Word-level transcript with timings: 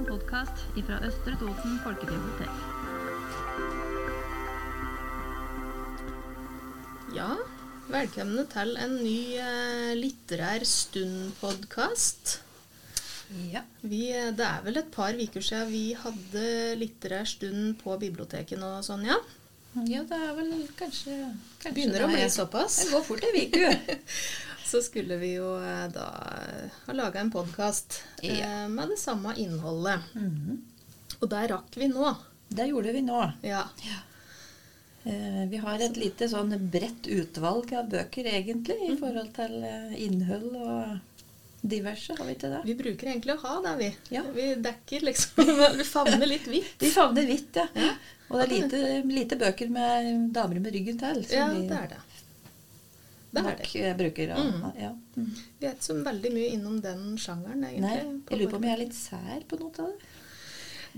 en 0.00 0.06
podkast 0.08 0.60
fra 0.86 0.96
Østre 1.04 1.34
Toten 1.36 1.74
folkebibliotek. 1.84 2.52
Ja, 7.12 7.34
velkomne 7.90 8.46
til 8.48 8.72
en 8.80 8.94
ny 9.02 9.18
eh, 9.42 9.90
litterær 9.98 10.64
stund-podkast. 10.64 12.38
Ja. 13.50 13.64
Vi, 13.82 14.06
eh, 14.14 14.30
det 14.36 14.46
er 14.46 14.64
vel 14.64 14.80
et 14.80 14.88
par 14.94 15.12
uker 15.20 15.44
siden 15.44 15.68
vi 15.74 15.84
hadde 15.98 16.46
litterær 16.80 17.28
stund 17.28 17.76
på 17.82 17.98
biblioteket 18.00 18.62
nå, 18.62 18.78
Sonja. 18.86 19.18
ja, 19.84 20.00
det 20.00 20.16
er 20.16 20.32
vel 20.38 20.54
kanskje, 20.80 21.18
kanskje 21.60 21.76
Begynner 21.76 22.06
å 22.06 22.12
bli 22.14 22.24
såpass. 22.32 22.86
Det 22.86 22.94
går 22.94 23.04
fort 23.10 23.28
ei 23.28 23.50
uke. 23.50 23.98
Så 24.70 24.82
skulle 24.86 25.16
vi 25.18 25.32
jo 25.34 25.54
eh, 25.58 25.86
da 25.90 26.04
eh, 26.38 26.74
ha 26.86 26.94
laga 26.94 27.20
en 27.20 27.30
podkast 27.30 28.02
Ja. 28.22 28.68
med 28.68 28.88
det 28.88 28.98
samme 29.02 29.32
innholdet. 29.36 30.00
Mhm. 30.14 30.60
Og 31.20 31.28
der 31.28 31.48
rakk 31.50 31.74
vi 31.76 31.88
nå. 31.90 32.12
Det 32.48 32.68
gjorde 32.70 32.92
vi 32.94 33.02
nå. 33.02 33.18
Ja. 33.42 33.64
ja. 33.82 33.98
Vi 35.50 35.56
har 35.56 35.82
et 35.82 35.96
lite 35.96 36.28
sånn 36.28 36.54
bredt 36.70 37.08
utvalg 37.10 37.72
av 37.74 37.88
bøker, 37.90 38.26
egentlig, 38.30 38.76
i 38.92 38.96
forhold 39.00 39.32
til 39.36 39.58
eh, 39.64 39.94
innhold 40.06 40.54
og 40.60 41.26
diverse. 41.60 42.14
Har 42.18 42.28
vi 42.28 42.36
ikke 42.36 42.52
det? 42.52 42.60
Vi 42.70 42.76
bruker 42.78 43.10
egentlig 43.10 43.34
å 43.34 43.42
ha 43.42 43.56
det, 43.66 43.74
vi. 43.80 43.90
Ja. 44.14 44.22
Vi 44.36 44.46
dekker 44.68 45.08
liksom 45.10 45.50
Vi 45.80 45.88
favner 45.88 46.30
litt 46.30 46.46
vidt. 46.48 46.76
Vi 46.78 46.92
favner 46.94 47.26
vidt, 47.26 47.58
ja. 47.58 47.90
Og 48.30 48.38
det 48.38 48.46
er 48.46 48.54
lite, 48.54 48.84
lite 49.10 49.40
bøker 49.40 49.74
med 49.74 50.30
damer 50.36 50.62
med 50.62 50.78
ryggen 50.78 51.00
til. 51.02 51.24
Ja, 51.34 51.50
vi 51.56 51.66
det 51.66 51.82
er 51.82 51.90
det. 51.96 52.00
Det 53.30 53.38
er 53.38 53.44
nok 53.46 53.58
det. 53.62 53.82
eh, 53.86 53.96
bruker. 53.96 54.30
Og, 54.34 54.46
mm. 54.46 54.80
Ja. 54.80 54.90
Mm. 55.16 55.26
Vi 55.60 55.66
er 55.66 55.74
ikke 55.76 55.86
så 55.86 55.94
veldig 56.04 56.32
mye 56.34 56.48
innom 56.56 56.80
den 56.82 57.04
sjangeren, 57.18 57.62
egentlig. 57.64 57.80
Nei, 57.82 58.22
jeg 58.30 58.38
lurer 58.40 58.50
på 58.50 58.56
om 58.56 58.64
jeg 58.66 58.72
er 58.74 58.82
litt 58.84 58.96
sær 58.98 59.44
på 59.50 59.58
noe 59.60 59.70
av 59.84 59.92
det. 59.92 60.08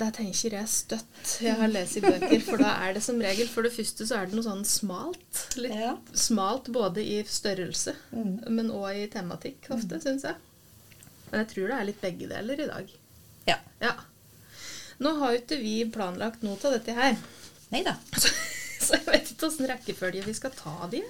Det 0.01 0.07
tenker 0.17 0.55
jeg 0.57 0.69
støtt. 0.73 1.33
Jeg 1.45 1.53
har 1.59 1.69
lest 1.69 1.99
i 1.99 2.01
bøker, 2.01 2.41
for 2.47 2.57
da 2.65 2.71
er 2.87 2.95
det 2.97 3.03
som 3.05 3.19
regel 3.21 3.47
For 3.53 3.61
det 3.67 3.75
første 3.75 4.07
så 4.09 4.17
er 4.23 4.31
det 4.31 4.39
noe 4.39 4.47
sånn 4.47 4.63
smalt. 4.65 5.43
Litt 5.61 5.75
Ja. 5.77 5.91
smalt 6.17 6.71
både 6.73 7.05
i 7.05 7.19
størrelse, 7.29 7.93
Mm. 8.11 8.39
men 8.49 8.71
òg 8.71 9.03
i 9.03 9.07
tematikk 9.13 9.69
ofte, 9.71 10.01
syns 10.01 10.25
jeg. 10.25 10.35
Men 11.31 11.45
jeg 11.45 11.49
tror 11.53 11.69
det 11.69 11.77
er 11.77 11.85
litt 11.85 12.01
begge 12.01 12.29
deler 12.29 12.61
i 12.65 12.67
dag. 12.73 12.89
Ja. 13.47 13.59
Ja. 13.83 13.93
Nå 15.01 15.13
har 15.19 15.33
jo 15.35 15.41
ikke 15.43 15.61
vi 15.61 15.85
planlagt 15.93 16.43
noe 16.43 16.57
av 16.65 16.73
dette 16.79 16.95
her, 16.97 17.19
Nei 17.73 17.83
da. 17.83 17.95
så 18.81 18.97
jeg 18.97 19.05
vet 19.07 19.29
ikke 19.33 19.47
åssen 19.49 19.69
rekkefølge 19.69 20.25
vi 20.25 20.33
skal 20.33 20.51
ta 20.57 20.89
de. 20.93 21.03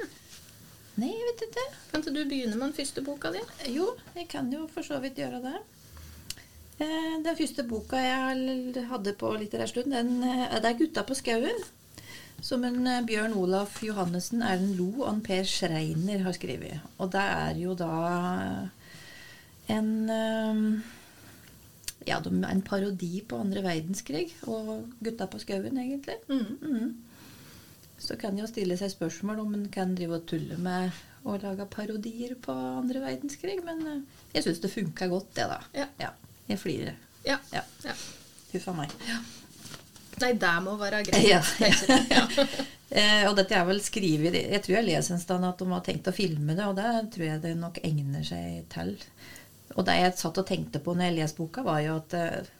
Nei, 1.00 1.08
jeg 1.08 1.28
vet 1.30 1.44
ikke. 1.46 1.66
Kan 1.90 2.02
ikke 2.02 2.12
du 2.14 2.24
begynne 2.28 2.56
med 2.56 2.66
den 2.68 2.74
første 2.76 3.02
boka 3.04 3.30
di? 3.32 3.40
Jo, 3.72 3.94
jeg 4.16 4.26
kan 4.28 4.50
jo 4.52 4.66
for 4.72 4.84
så 4.84 4.98
vidt 5.00 5.20
gjøre 5.20 5.40
det. 5.44 5.54
Eh, 6.82 7.22
Den 7.24 7.36
første 7.38 7.64
boka 7.68 8.00
jeg 8.00 8.84
hadde 8.90 9.14
på 9.18 9.30
litterær 9.38 9.70
stund, 9.70 9.92
den, 9.92 10.22
eh, 10.22 10.60
det 10.60 10.70
er 10.70 10.78
'Gutta 10.78 11.02
på 11.02 11.14
skauen'. 11.14 11.64
Som 12.40 12.64
en 12.64 12.86
eh, 12.86 13.06
Bjørn 13.06 13.32
Olaf 13.34 13.82
Johannessen, 13.82 14.42
Erlend 14.42 14.76
Lo 14.76 15.04
og 15.04 15.14
en 15.14 15.20
Per 15.22 15.44
Schreiner 15.44 16.18
har 16.22 16.32
skrevet. 16.32 16.80
Og 16.98 17.12
det 17.12 17.20
er 17.20 17.54
jo 17.56 17.74
da 17.74 18.68
en 19.68 20.82
Ja, 22.06 22.18
en 22.18 22.62
parodi 22.62 23.22
på 23.28 23.38
andre 23.38 23.62
verdenskrig 23.62 24.34
og 24.42 24.88
'Gutta 25.02 25.26
på 25.26 25.38
skauen', 25.38 25.78
egentlig. 25.78 26.16
Mm. 26.28 26.58
Mhm. 26.60 26.96
Så 27.98 28.16
kan 28.18 28.38
jo 28.38 28.48
stille 28.50 28.76
seg 28.78 28.90
spørsmål 28.92 29.44
om 29.44 29.54
en 29.58 29.68
kan 29.72 29.94
drive 29.98 30.18
og 30.18 30.26
tulle 30.30 30.58
med 30.60 30.90
å 31.22 31.36
lage 31.38 31.68
parodier 31.70 32.34
på 32.42 32.54
andre 32.54 33.02
verdenskrig, 33.04 33.60
men 33.64 33.84
eh, 33.86 34.00
jeg 34.34 34.48
syns 34.48 34.62
det 34.62 34.72
funka 34.72 35.06
godt, 35.12 35.30
det, 35.38 35.46
da. 35.50 35.86
Ja. 36.00 36.10
Jeg 36.48 36.58
flirer. 36.58 36.98
Ja. 37.26 37.38
Ja. 37.54 37.62
ja. 37.86 37.94
Huff 38.52 38.68
a 38.68 38.74
meg. 38.76 38.94
Nei, 40.22 40.32
det 40.38 40.54
må 40.64 40.76
være 40.80 41.02
greit. 41.06 41.26
Ja. 41.32 41.42
ja. 42.10 42.26
Eh, 42.92 43.22
og 43.24 43.38
dette 43.38 43.56
er 43.56 43.62
vel 43.64 43.78
skrevet 43.80 44.34
Jeg 44.36 44.60
tror 44.60 44.74
jeg 44.74 44.84
leser 44.84 45.14
en 45.14 45.20
sted 45.22 45.44
at 45.48 45.62
de 45.62 45.66
har 45.70 45.84
tenkt 45.86 46.10
å 46.10 46.12
filme 46.12 46.52
det, 46.52 46.66
og 46.68 46.74
det 46.76 46.90
tror 47.14 47.24
jeg 47.24 47.40
det 47.40 47.52
nok 47.56 47.78
egner 47.88 48.26
seg 48.26 48.66
til. 48.74 48.90
Og 49.72 49.86
det 49.88 49.94
jeg 49.96 50.12
satt 50.20 50.40
og 50.42 50.44
tenkte 50.44 50.82
på 50.84 50.92
når 50.92 51.08
jeg 51.08 51.16
leste 51.16 51.40
boka, 51.40 51.64
var 51.64 51.80
jo 51.80 51.94
at 51.96 52.16
eh, 52.18 52.50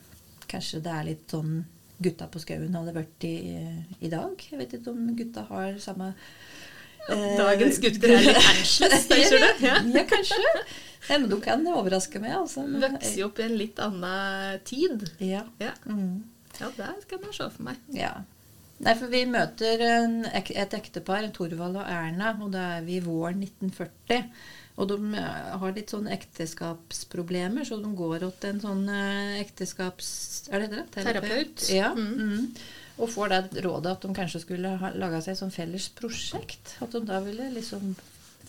kanskje 0.48 0.80
det 0.86 0.94
er 0.94 1.08
litt 1.10 1.34
sånn 1.34 1.58
Gutta 2.02 2.26
på 2.32 2.40
skauen 2.42 2.74
hadde 2.74 2.94
vært 2.96 3.24
i, 3.28 3.34
i 4.00 4.10
dag. 4.12 4.34
Jeg 4.50 4.58
vet 4.60 4.74
ikke 4.78 4.90
om 4.94 5.12
gutta 5.18 5.44
har 5.50 5.76
samme 5.82 6.12
eh, 7.08 7.36
Dagens 7.38 7.78
gutter 7.82 8.12
er 8.16 8.24
litt 8.26 8.40
anxious, 8.52 9.06
tenker 9.10 9.38
du? 9.42 9.64
Ja. 9.66 9.78
Ja, 9.96 10.04
kanskje. 10.10 10.40
Ja, 11.08 11.16
men 11.18 11.28
de 11.32 11.38
kan 11.42 11.64
overraske 11.66 12.20
meg, 12.22 12.34
altså. 12.38 12.62
Jo 13.18 13.26
opp 13.30 13.40
i 13.42 13.46
en 13.48 13.56
litt 13.58 13.80
annen 13.82 14.60
tid. 14.68 15.08
Ja. 15.22 15.42
Ja, 15.62 15.72
Mm. 15.86 16.22
ja 16.60 16.68
det 16.76 16.90
skal 17.06 17.18
jeg 17.26 17.34
se 17.38 17.48
for 17.56 17.68
meg. 17.70 17.80
ja. 17.96 18.12
Nei, 18.82 18.96
for 18.98 19.06
vi 19.12 19.20
møter 19.30 19.78
en, 19.86 20.14
et 20.26 20.72
ektepar, 20.74 21.22
Torvald 21.36 21.76
og 21.78 21.84
Erna, 21.86 22.32
og 22.42 22.48
da 22.50 22.62
er 22.80 22.82
vi 22.82 22.96
våren 23.04 23.38
1940. 23.44 24.24
Og 24.80 24.88
de 24.88 24.96
eh, 25.20 25.48
har 25.60 25.74
litt 25.76 25.90
sånn 25.92 26.06
ekteskapsproblemer, 26.08 27.64
så 27.68 27.76
de 27.82 27.90
går 27.96 28.24
til 28.40 28.54
en 28.54 28.62
sånn 28.62 28.86
eh, 28.88 29.40
ekteskaps... 29.42 30.12
Er 30.52 30.64
det 30.64 30.70
det? 30.76 30.84
Terapeut. 30.94 31.66
Ja. 31.72 31.90
Mm. 31.96 32.14
Mm. 32.16 32.46
Og 33.02 33.08
får 33.12 33.32
det 33.32 33.62
rådet 33.64 33.92
at 33.96 34.02
de 34.06 34.14
kanskje 34.16 34.40
skulle 34.44 34.74
ha 34.80 34.90
laga 34.94 35.20
seg 35.24 35.34
et 35.34 35.40
sånn 35.40 35.52
felles 35.54 35.88
prosjekt. 35.96 36.74
At 36.84 36.92
de 36.96 37.00
da 37.08 37.20
ville 37.24 37.48
liksom 37.54 37.94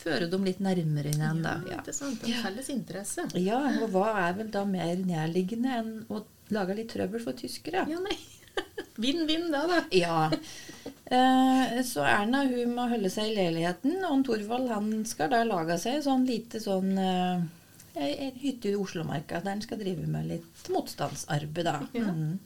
føre 0.04 0.28
dem 0.32 0.44
litt 0.48 0.60
nærmere 0.64 1.14
inn 1.14 1.44
da. 1.44 1.58
Ja, 1.64 1.78
Ja. 1.78 1.80
ikke 1.84 1.96
sant? 1.96 2.24
En 2.28 2.42
felles 2.44 2.70
interesse. 2.74 3.28
ja, 3.40 3.60
og 3.82 3.90
hva 3.96 4.10
er 4.28 4.34
vel 4.40 4.50
da 4.52 4.66
mer 4.68 4.96
nærliggende 5.00 5.76
enn 5.80 5.94
å 6.12 6.24
lage 6.56 6.76
litt 6.76 6.92
trøbbel 6.92 7.24
for 7.24 7.34
tyskere? 7.40 7.86
Ja, 7.90 8.00
nei. 8.04 8.18
Vinn-vinn 9.04 9.48
da, 9.54 9.64
da. 9.70 9.80
Ja. 9.96 10.18
Eh, 11.14 11.82
så 11.86 12.06
Erna 12.08 12.44
hun 12.48 12.74
må 12.78 12.88
holde 12.90 13.12
seg 13.14 13.30
i 13.30 13.36
leiligheten, 13.38 14.00
og 14.08 14.24
Torvald 14.28 14.72
han 14.72 14.94
skal 15.06 15.30
da 15.34 15.44
lage 15.46 15.78
seg 15.82 16.02
sånn 16.06 16.26
lite 16.26 16.62
sånn 16.64 16.96
eh, 16.98 17.44
ei 17.94 18.32
hytte 18.42 18.72
i 18.72 18.80
Oslomarka 18.80 19.42
der 19.44 19.54
han 19.54 19.62
skal 19.62 19.82
drive 19.82 20.08
med 20.10 20.32
litt 20.32 20.72
motstandsarbeid, 20.74 21.70
da. 21.70 21.76
Ja. 21.94 22.10
Mm. 22.10 22.40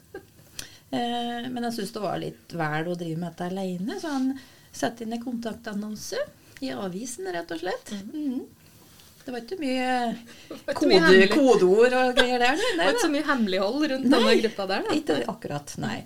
Eh, 0.89 1.47
men 1.51 1.63
han 1.63 1.71
syntes 1.71 1.95
det 1.95 2.03
var 2.03 2.19
litt 2.19 2.53
vel 2.59 2.91
å 2.91 2.97
drive 2.99 3.19
med 3.19 3.31
dette 3.31 3.47
alene, 3.51 3.99
så 4.01 4.13
han 4.17 4.29
satte 4.71 5.05
inn 5.05 5.15
en 5.15 5.23
kontaktannonse 5.23 6.19
i 6.63 6.71
avisen, 6.73 7.27
rett 7.33 7.51
og 7.53 7.61
slett. 7.61 7.91
Mm. 8.11 8.45
Det 9.23 9.33
var 9.33 9.43
ikke 9.43 9.59
mye 9.59 9.87
var 10.49 10.73
ikke 10.73 10.79
kode, 10.79 11.01
mye 11.11 11.27
kodeord 11.31 11.95
og 11.99 12.15
greier 12.15 12.43
der. 12.43 12.59
Det 12.59 12.73
Nei, 12.79 12.85
var 12.85 12.87
da. 12.87 12.95
ikke 12.95 13.05
så 13.05 13.13
mye 13.15 13.27
hemmelighold 13.31 13.87
rundt 13.93 14.07
Nei, 14.07 14.19
denne 14.23 14.41
gruppa 14.43 14.67
der, 14.71 14.87
da. 14.87 14.97
Ikke 15.01 15.17
akkurat, 15.35 15.73
nei. 15.83 15.99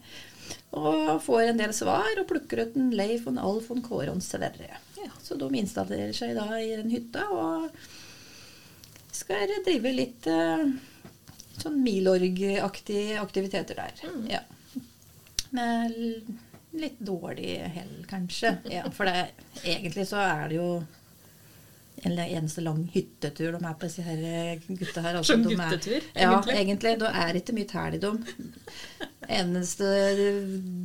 Og 0.71 1.17
får 1.25 1.41
en 1.51 1.57
del 1.59 1.73
svar 1.75 2.19
og 2.21 2.27
plukker 2.29 2.61
ut 2.65 2.77
en 2.79 2.91
Leif 2.95 3.25
og 3.27 3.33
en 3.33 3.41
Alf 3.43 3.69
og 3.71 3.77
en 3.77 3.83
Kåre 3.85 4.09
og 4.11 4.15
en 4.19 4.23
Sverre. 4.25 4.69
Ja, 5.01 5.09
så 5.23 5.35
de 5.39 5.49
installerer 5.59 6.13
seg 6.15 6.35
da 6.37 6.45
i 6.61 6.69
den 6.77 6.89
hytta 6.93 7.25
og 7.33 7.69
skal 9.11 9.51
drive 9.65 9.91
litt 9.93 10.27
eh, 10.31 10.63
sånn 11.61 11.81
Milorg-aktige 11.83 13.19
aktiviteter 13.21 13.77
der. 13.81 13.99
Mm. 14.07 14.23
Ja. 14.31 14.41
Med 15.51 15.97
litt 16.79 16.99
dårlig 17.03 17.57
hell, 17.75 17.93
kanskje. 18.07 18.55
Ja, 18.71 18.85
for 18.95 19.09
det, 19.09 19.27
egentlig 19.67 20.07
så 20.07 20.21
er 20.23 20.47
det 20.49 20.55
jo 20.61 20.69
en 22.07 22.15
eneste 22.17 22.63
lang 22.63 22.85
hyttetur 22.93 23.51
de 23.51 23.59
er 23.59 23.75
på, 23.77 23.85
disse 23.85 24.01
her 24.05 24.61
gutta 24.67 25.03
her. 25.03 25.19
altså, 25.19 25.35
Som 25.35 25.43
guttetur, 25.43 25.97
er- 25.97 26.07
egentlig? 26.07 26.13
Ja, 26.15 26.31
egentlig. 26.31 26.55
egentlig. 26.61 26.93
Det 27.03 27.11
er 27.25 27.39
ikke 27.41 27.57
mye 27.59 27.69
tæl 27.69 27.97
i 27.97 28.01
dem. 28.07 28.23
Eneste 29.31 29.87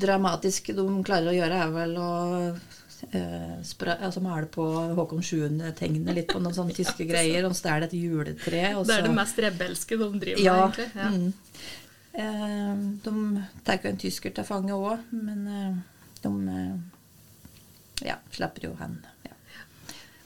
dramatiske 0.00 0.74
de 0.76 0.86
klarer 1.06 1.32
å 1.32 1.36
gjøre, 1.36 1.60
er 1.64 1.72
vel 1.74 1.96
å 1.98 2.10
eh, 3.10 3.56
spra, 3.66 3.96
altså 4.06 4.22
male 4.24 4.46
på 4.52 4.64
Håkon 4.98 5.24
7.-tegnet 5.24 6.14
litt 6.14 6.30
på 6.32 6.42
noen 6.42 6.54
sånne 6.56 6.76
tyske 6.80 7.08
greier. 7.08 7.48
Og 7.48 7.56
stjele 7.58 7.88
et 7.88 7.96
juletre. 7.98 8.68
Og 8.76 8.86
Det 8.86 9.00
er 9.00 9.08
det 9.08 9.16
mest 9.16 9.42
rebelske 9.46 9.98
de 9.98 10.10
driver 10.22 10.44
ja, 10.44 10.60
med, 10.60 10.78
egentlig. 10.78 10.88
Ja. 10.94 11.10
Mm. 11.10 11.32
Eh, 12.16 12.76
de 13.04 13.46
tar 13.66 13.82
jo 13.82 13.90
en 13.90 13.98
tysker 14.00 14.32
til 14.32 14.48
fange 14.48 14.76
òg, 14.76 15.10
men 15.12 15.42
eh, 15.52 15.80
de 16.22 16.32
eh, 16.54 18.06
ja, 18.08 18.16
slipper 18.32 18.70
jo 18.70 18.76
han. 18.80 18.96
Ja. 19.26 19.34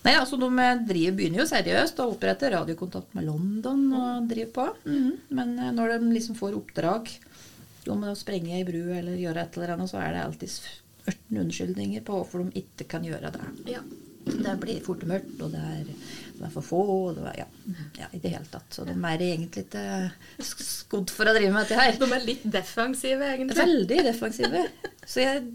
Nei, 0.05 0.15
altså 0.17 0.39
De 0.41 0.49
eh, 0.49 0.85
driver, 0.87 1.17
begynner 1.19 1.43
jo 1.43 1.49
seriøst 1.51 1.99
og 2.05 2.15
oppretter 2.15 2.55
radiokontakt 2.57 3.17
med 3.19 3.27
London 3.27 3.83
og 3.93 4.31
driver 4.31 4.55
på. 4.55 4.69
Mhm. 4.87 5.11
Men 5.37 5.59
eh, 5.59 5.73
når 5.77 5.97
de 5.97 6.15
liksom 6.15 6.39
får 6.39 6.57
oppdrag 6.61 7.11
om 7.89 8.05
å 8.05 8.15
sprenge 8.19 8.57
ei 8.59 8.65
bru 8.69 8.83
eller 8.93 9.17
gjøre 9.17 9.43
et 9.47 9.57
eller 9.57 9.75
annet, 9.77 9.91
så 9.91 9.99
er 10.03 10.13
det 10.17 10.23
alltid 10.27 10.51
18 11.11 11.41
unnskyldninger 11.45 12.03
på 12.05 12.19
hvorfor 12.19 12.45
de 12.45 12.61
ikke 12.65 12.87
kan 12.93 13.05
gjøre 13.07 13.31
det. 13.33 13.47
Ja. 13.73 13.81
Det 14.31 14.53
blir 14.61 14.83
fort 14.85 15.01
mørkt, 15.09 15.39
og 15.43 15.55
det 15.55 15.61
er, 15.65 15.87
det 16.37 16.45
er 16.45 16.51
for 16.53 16.63
få. 16.63 16.81
Og 17.09 17.15
det 17.17 17.25
er, 17.31 17.39
ja, 17.41 17.47
ja, 18.03 18.09
i 18.13 18.21
det 18.21 18.35
hele 18.35 18.45
tatt. 18.53 18.69
Så 18.77 18.85
de 18.87 18.93
er 18.93 19.25
egentlig 19.25 19.65
ikke 19.65 19.85
sk- 20.45 20.67
skodd 20.67 21.11
for 21.11 21.31
å 21.31 21.33
drive 21.35 21.55
med 21.55 21.65
dette 21.65 21.79
her. 21.81 21.97
De 21.99 22.11
er 22.13 22.27
litt 22.29 22.45
defensive, 22.53 23.31
egentlig. 23.33 23.57
Veldig 23.59 24.03
defensive. 24.11 24.67
Så 25.09 25.25
jeg 25.25 25.47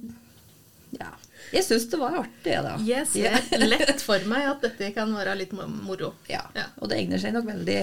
Ja. 0.98 1.12
Jeg 1.54 1.62
syns 1.68 1.86
det 1.92 1.98
var 2.02 2.16
artig, 2.24 2.52
jeg, 2.56 2.64
da. 2.66 2.74
Jeg 2.82 3.08
ser 3.12 3.68
lett 3.70 4.02
for 4.02 4.20
meg 4.32 4.48
at 4.50 4.62
dette 4.66 4.90
kan 4.96 5.12
være 5.14 5.38
litt 5.38 5.52
moro. 5.54 6.14
Ja. 6.28 6.42
Ja. 6.58 6.66
Og 6.82 6.90
det 6.90 6.98
egner 7.04 7.22
seg 7.22 7.36
nok 7.38 7.46
veldig 7.46 7.80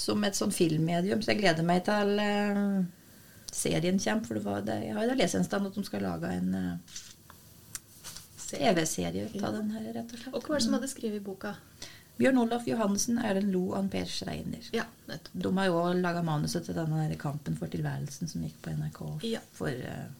som 0.00 0.24
et 0.24 0.38
sånn 0.38 0.52
filmmedium, 0.54 1.20
så 1.22 1.34
jeg 1.34 1.42
gleder 1.42 1.66
meg 1.66 1.84
til 1.86 2.16
eh, 2.22 2.80
serien 3.54 3.98
kommer. 3.98 4.26
For 4.26 4.38
det 4.38 4.44
var 4.44 4.66
det, 4.66 4.78
jeg 4.86 4.96
har 4.96 5.08
jo 5.08 5.16
lest 5.20 5.38
en 5.38 5.46
stand 5.46 5.70
at 5.70 5.78
de 5.78 5.84
skal 5.86 6.04
lage 6.06 6.32
en 6.36 6.54
eh, 6.54 7.00
TV-serie 8.50 9.28
av 9.44 9.54
den 9.58 9.70
her, 9.76 9.90
rett 9.94 10.14
og 10.14 10.18
slett. 10.22 10.34
Og 10.34 10.42
hva 10.42 10.54
var 10.54 10.60
det 10.60 10.66
som 10.66 10.76
hadde 10.78 10.90
skrevet 10.90 11.24
boka? 11.24 11.54
Bjørn 12.20 12.40
Olaf 12.42 12.66
Johansen, 12.68 13.18
Erlend 13.24 13.52
Lo 13.54 13.70
og 13.72 13.86
Per 13.92 14.08
Schreiner. 14.10 14.66
Ja, 14.76 14.84
nettopp. 15.08 15.36
De 15.46 15.52
har 15.56 15.70
jo 15.70 15.78
også 15.80 16.00
laga 16.02 16.24
manuset 16.26 16.66
til 16.68 16.76
denne 16.76 17.06
Kampen 17.20 17.56
for 17.56 17.72
tilværelsen 17.72 18.28
som 18.28 18.42
gikk 18.44 18.58
på 18.64 18.74
NRK 18.76 19.00
Ja. 19.30 19.40
for 19.56 19.72
uh, 19.72 20.10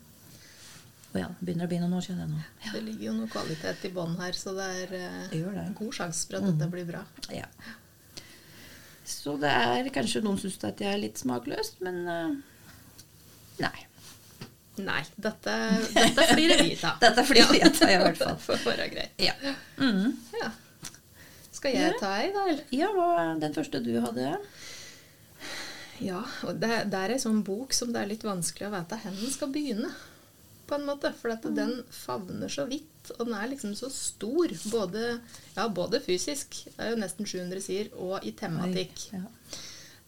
ja, 1.18 1.26
begynner 1.40 1.66
å 1.66 1.70
bli 1.72 1.80
noen 1.82 1.98
år 1.98 2.06
siden 2.06 2.22
det 2.22 2.30
nå. 2.30 2.40
Det 2.70 2.82
ligger 2.86 3.06
jo 3.10 3.16
noe 3.18 3.28
kvalitet 3.32 3.84
i 3.88 3.92
bånn 3.92 4.16
her, 4.20 4.36
så 4.38 4.54
det 4.56 4.68
er 4.84 4.96
eh, 4.96 5.22
Det 5.32 5.66
god 5.80 5.96
sjanse 5.96 6.28
for 6.28 6.38
at 6.38 6.46
dette 6.46 6.70
blir 6.70 6.86
bra. 6.88 7.02
Ja. 7.34 7.48
Så 9.10 9.34
det 9.42 9.50
er 9.50 9.90
kanskje 9.92 10.22
noen 10.22 10.38
syns 10.38 10.60
at 10.64 10.80
jeg 10.80 10.94
er 10.94 11.02
litt 11.02 11.18
smakløst, 11.18 11.82
men 11.84 12.00
eh, 12.06 12.36
nei. 13.62 13.86
Nei, 14.80 15.02
dette, 15.16 15.54
dette 15.92 16.26
flirer 16.30 16.62
vi 16.62 16.74
av. 16.78 16.98
Dette 17.04 17.24
flirer 17.28 17.52
vi 17.52 17.60
av, 17.66 17.80
i 17.84 18.00
hvert 18.00 18.20
fall. 18.20 18.36
For 18.46 18.64
være 18.64 18.88
greit. 18.92 19.16
Ja. 19.20 19.34
Mm. 19.80 20.14
Ja. 20.40 20.50
Skal 21.52 21.76
jeg 21.76 21.98
ta 22.00 22.14
ei, 22.22 22.30
da? 22.32 22.46
eller? 22.46 22.62
ja, 22.72 22.88
hva 22.94 23.08
den 23.40 23.56
første 23.56 23.82
du 23.84 23.92
hadde? 24.00 24.36
Ja, 26.00 26.22
og 26.48 26.60
det, 26.62 26.86
det 26.88 27.00
er 27.00 27.12
ei 27.12 27.20
sånn 27.20 27.42
bok 27.44 27.74
som 27.76 27.90
det 27.92 28.00
er 28.00 28.08
litt 28.08 28.24
vanskelig 28.24 28.70
å 28.70 28.72
vite 28.72 29.00
hvor 29.02 29.18
den 29.18 29.34
skal 29.34 29.52
begynne. 29.52 29.90
På 30.70 30.78
en 30.78 30.86
måte, 30.86 31.10
For 31.18 31.34
at 31.34 31.44
den 31.56 31.80
favner 31.92 32.48
så 32.52 32.64
vidt, 32.70 33.10
og 33.18 33.26
den 33.26 33.34
er 33.36 33.50
liksom 33.50 33.74
så 33.76 33.90
stor. 33.92 34.54
Både, 34.70 35.18
ja, 35.56 35.66
både 35.66 36.00
fysisk, 36.04 36.62
det 36.76 36.86
er 36.86 36.94
jo 36.94 37.00
nesten 37.02 37.28
700 37.28 37.64
sider, 37.64 37.90
og 37.98 38.24
i 38.24 38.32
tematikk. 38.38 39.08
Ja. 39.12 39.24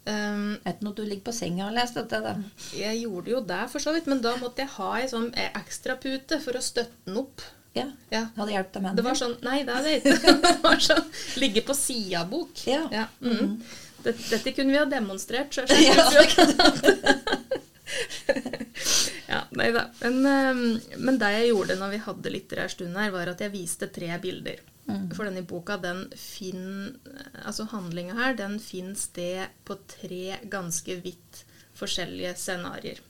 Um, 0.03 0.57
Er 0.67 0.75
det 0.75 0.83
noe 0.83 0.97
du 0.99 1.05
ligger 1.07 1.29
på 1.29 1.35
senga 1.37 1.69
og 1.69 1.77
leser 1.77 2.03
dette? 2.03 2.19
da? 2.25 2.33
jeg 2.75 3.05
gjorde 3.05 3.31
jo 3.31 3.41
det, 3.47 3.61
for 3.71 3.85
så 3.85 3.93
vidt, 3.95 4.09
men 4.11 4.23
da 4.25 4.35
måtte 4.41 4.65
jeg 4.65 4.73
ha 4.77 4.89
ei 4.99 5.11
sånn 5.11 5.29
ekstrapute 5.39 6.41
for 6.43 6.59
å 6.59 6.63
støtte 6.65 7.07
den 7.07 7.21
opp. 7.23 7.45
Ja. 7.73 7.87
Ja. 8.13 8.27
Hadde 8.37 8.53
hjulpet 8.53 8.75
deg 8.77 8.83
med 8.85 8.99
Det 9.01 9.05
var 9.07 9.17
sånn 9.17 9.39
Nei, 9.41 9.63
det 9.65 9.73
hadde 9.73 9.93
jeg 9.95 10.03
ikke. 10.03 10.33
Det 10.45 10.57
var 10.61 10.83
sånn 10.85 11.07
Ligge 11.41 11.63
på 11.65 11.77
sida-bok. 11.77 12.67
Ja. 12.69 13.07
mm. 13.23 13.55
dette, 14.05 14.27
dette 14.29 14.53
kunne 14.57 14.75
vi 14.75 14.81
ha 14.81 14.89
demonstrert. 14.91 15.57
Ja, 15.87 16.05
ja, 19.33 19.41
nei 19.57 19.71
da. 19.75 19.87
Men, 20.01 20.27
ehm, 20.27 20.81
men 21.01 21.19
det 21.21 21.31
jeg 21.35 21.49
gjorde 21.51 21.77
når 21.81 21.95
vi 21.95 22.01
hadde 22.07 22.33
litterær 22.35 22.73
stund 22.73 22.97
her, 22.97 23.11
var 23.15 23.33
at 23.33 23.41
jeg 23.45 23.53
viste 23.53 23.89
tre 23.93 24.11
bilder. 24.23 24.61
For 25.15 25.29
denne 25.29 25.45
boka, 25.49 25.79
den 25.81 26.05
fin, 26.19 26.97
altså 27.45 27.67
handlinga 27.71 28.17
her, 28.19 28.37
den 28.39 28.59
finner 28.63 28.99
sted 28.99 29.53
på 29.69 29.79
tre 29.91 30.39
ganske 30.53 30.99
vidt 31.05 31.43
forskjellige 31.79 32.35
scenarioer. 32.39 33.01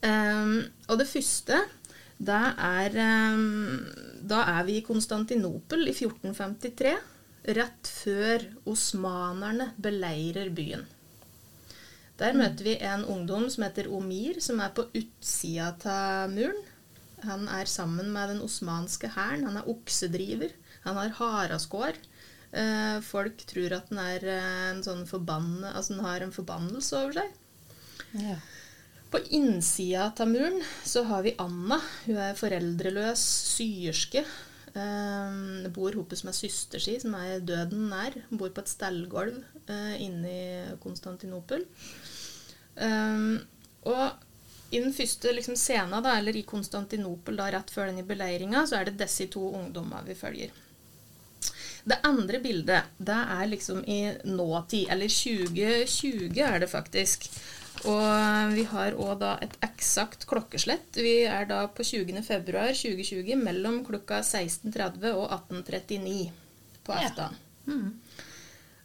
Um, 0.00 0.62
og 0.88 0.96
det 1.00 1.08
første, 1.10 1.58
da 2.20 2.38
er 2.56 2.94
um, 3.34 3.82
Da 4.30 4.38
er 4.48 4.64
vi 4.64 4.78
i 4.78 4.84
Konstantinopel 4.84 5.88
i 5.88 5.92
1453, 5.92 6.94
rett 7.56 7.88
før 7.88 8.46
osmanerne 8.68 9.70
beleirer 9.80 10.50
byen. 10.56 10.86
Der 12.20 12.36
møter 12.36 12.66
vi 12.66 12.74
en 12.84 13.04
ungdom 13.08 13.46
som 13.48 13.64
heter 13.64 13.88
Omir, 13.96 14.40
som 14.44 14.60
er 14.60 14.72
på 14.76 14.84
utsida 14.92 15.72
av 15.88 16.32
muren. 16.32 16.60
Han 17.26 17.48
er 17.52 17.68
sammen 17.70 18.12
med 18.14 18.34
den 18.34 18.42
osmanske 18.44 19.10
hæren. 19.14 19.46
Han 19.48 19.60
er 19.60 19.68
oksedriver. 19.70 20.54
Han 20.86 20.96
har 20.96 21.16
haraskår. 21.18 21.98
Eh, 22.50 23.00
folk 23.06 23.44
tror 23.46 23.76
at 23.76 23.90
han 23.92 24.00
er 24.02 24.24
eh, 24.26 24.62
en 24.72 24.80
sånn 24.82 25.04
forbanne, 25.06 25.70
altså 25.70 25.94
han 25.94 26.06
har 26.08 26.24
en 26.24 26.34
forbannelse 26.34 26.98
over 26.98 27.20
seg. 27.20 27.36
Ja. 28.18 28.38
På 29.10 29.20
innsida 29.34 30.08
av 30.10 30.30
muren 30.30 30.58
så 30.86 31.04
har 31.06 31.22
vi 31.26 31.36
Anna. 31.42 31.78
Hun 32.06 32.18
er 32.18 32.38
foreldreløs 32.38 33.22
syerske. 33.54 34.24
Eh, 34.70 35.68
bor 35.74 35.94
sammen 35.98 36.24
med 36.26 36.36
søster 36.38 36.82
si, 36.82 36.96
som 37.02 37.14
er 37.18 37.42
døden 37.42 37.88
nær. 37.90 38.18
Hun 38.30 38.42
bor 38.42 38.50
på 38.54 38.64
et 38.64 38.70
stellgulv 38.70 39.38
eh, 39.66 39.94
inne 40.02 40.34
i 40.34 40.74
Konstantinopel. 40.82 41.66
Eh, 42.78 43.24
og 43.90 44.29
i 44.70 44.80
den 44.80 44.92
første 44.94 45.32
liksom, 45.34 45.56
scenen, 45.58 46.02
da, 46.04 46.16
eller 46.18 46.36
i 46.36 46.42
Konstantinopel 46.46 47.36
da, 47.40 47.48
rett 47.50 47.70
før 47.74 47.90
den 47.90 47.98
i 48.02 48.06
beleiringa, 48.06 48.64
så 48.66 48.78
er 48.80 48.84
det 48.90 48.98
disse 49.00 49.26
to 49.32 49.48
ungdommene 49.58 50.04
vi 50.06 50.14
følger. 50.14 50.50
Det 51.90 51.96
andre 52.04 52.38
bildet, 52.44 52.90
det 52.98 53.16
er 53.16 53.46
liksom 53.48 53.80
i 53.88 54.00
nåtid, 54.28 54.90
eller 54.92 55.08
2020 55.08 56.42
er 56.44 56.60
det 56.60 56.68
faktisk. 56.70 57.24
Og 57.88 58.52
vi 58.52 58.64
har 58.68 58.96
òg 59.00 59.14
da 59.22 59.30
et 59.40 59.54
eksakt 59.64 60.26
klokkeslett. 60.28 60.98
Vi 61.00 61.22
er 61.24 61.46
da 61.48 61.62
på 61.72 61.82
20. 61.86 62.20
februar 62.26 62.74
2020 62.76 63.38
mellom 63.40 63.80
klokka 63.86 64.20
16.30 64.26 65.14
og 65.14 65.30
18.39 65.38 66.30
på 66.84 66.92
Ja. 66.92 67.08
aften. 67.08 67.38
Mhm. 67.66 67.94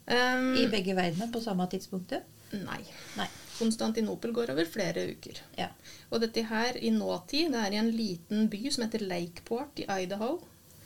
Um, 0.05 0.55
I 0.55 0.67
begge 0.69 0.93
verdener 0.95 1.31
på 1.33 1.41
samme 1.41 1.65
tidspunktet? 1.67 2.23
Nei. 2.51 2.81
Nei. 3.17 3.27
Konstantinopel 3.55 4.31
går 4.35 4.51
over 4.51 4.67
flere 4.67 5.05
uker. 5.11 5.39
Ja. 5.57 5.69
Og 6.11 6.21
dette 6.21 6.43
her 6.49 6.77
i 6.77 6.91
nåtid, 6.91 7.53
det 7.53 7.61
er 7.61 7.75
i 7.75 7.79
en 7.79 7.91
liten 7.95 8.49
by 8.51 8.61
som 8.71 8.83
heter 8.85 9.05
Lakeport 9.07 9.79
i 9.79 9.87
Idaho. 10.01 10.39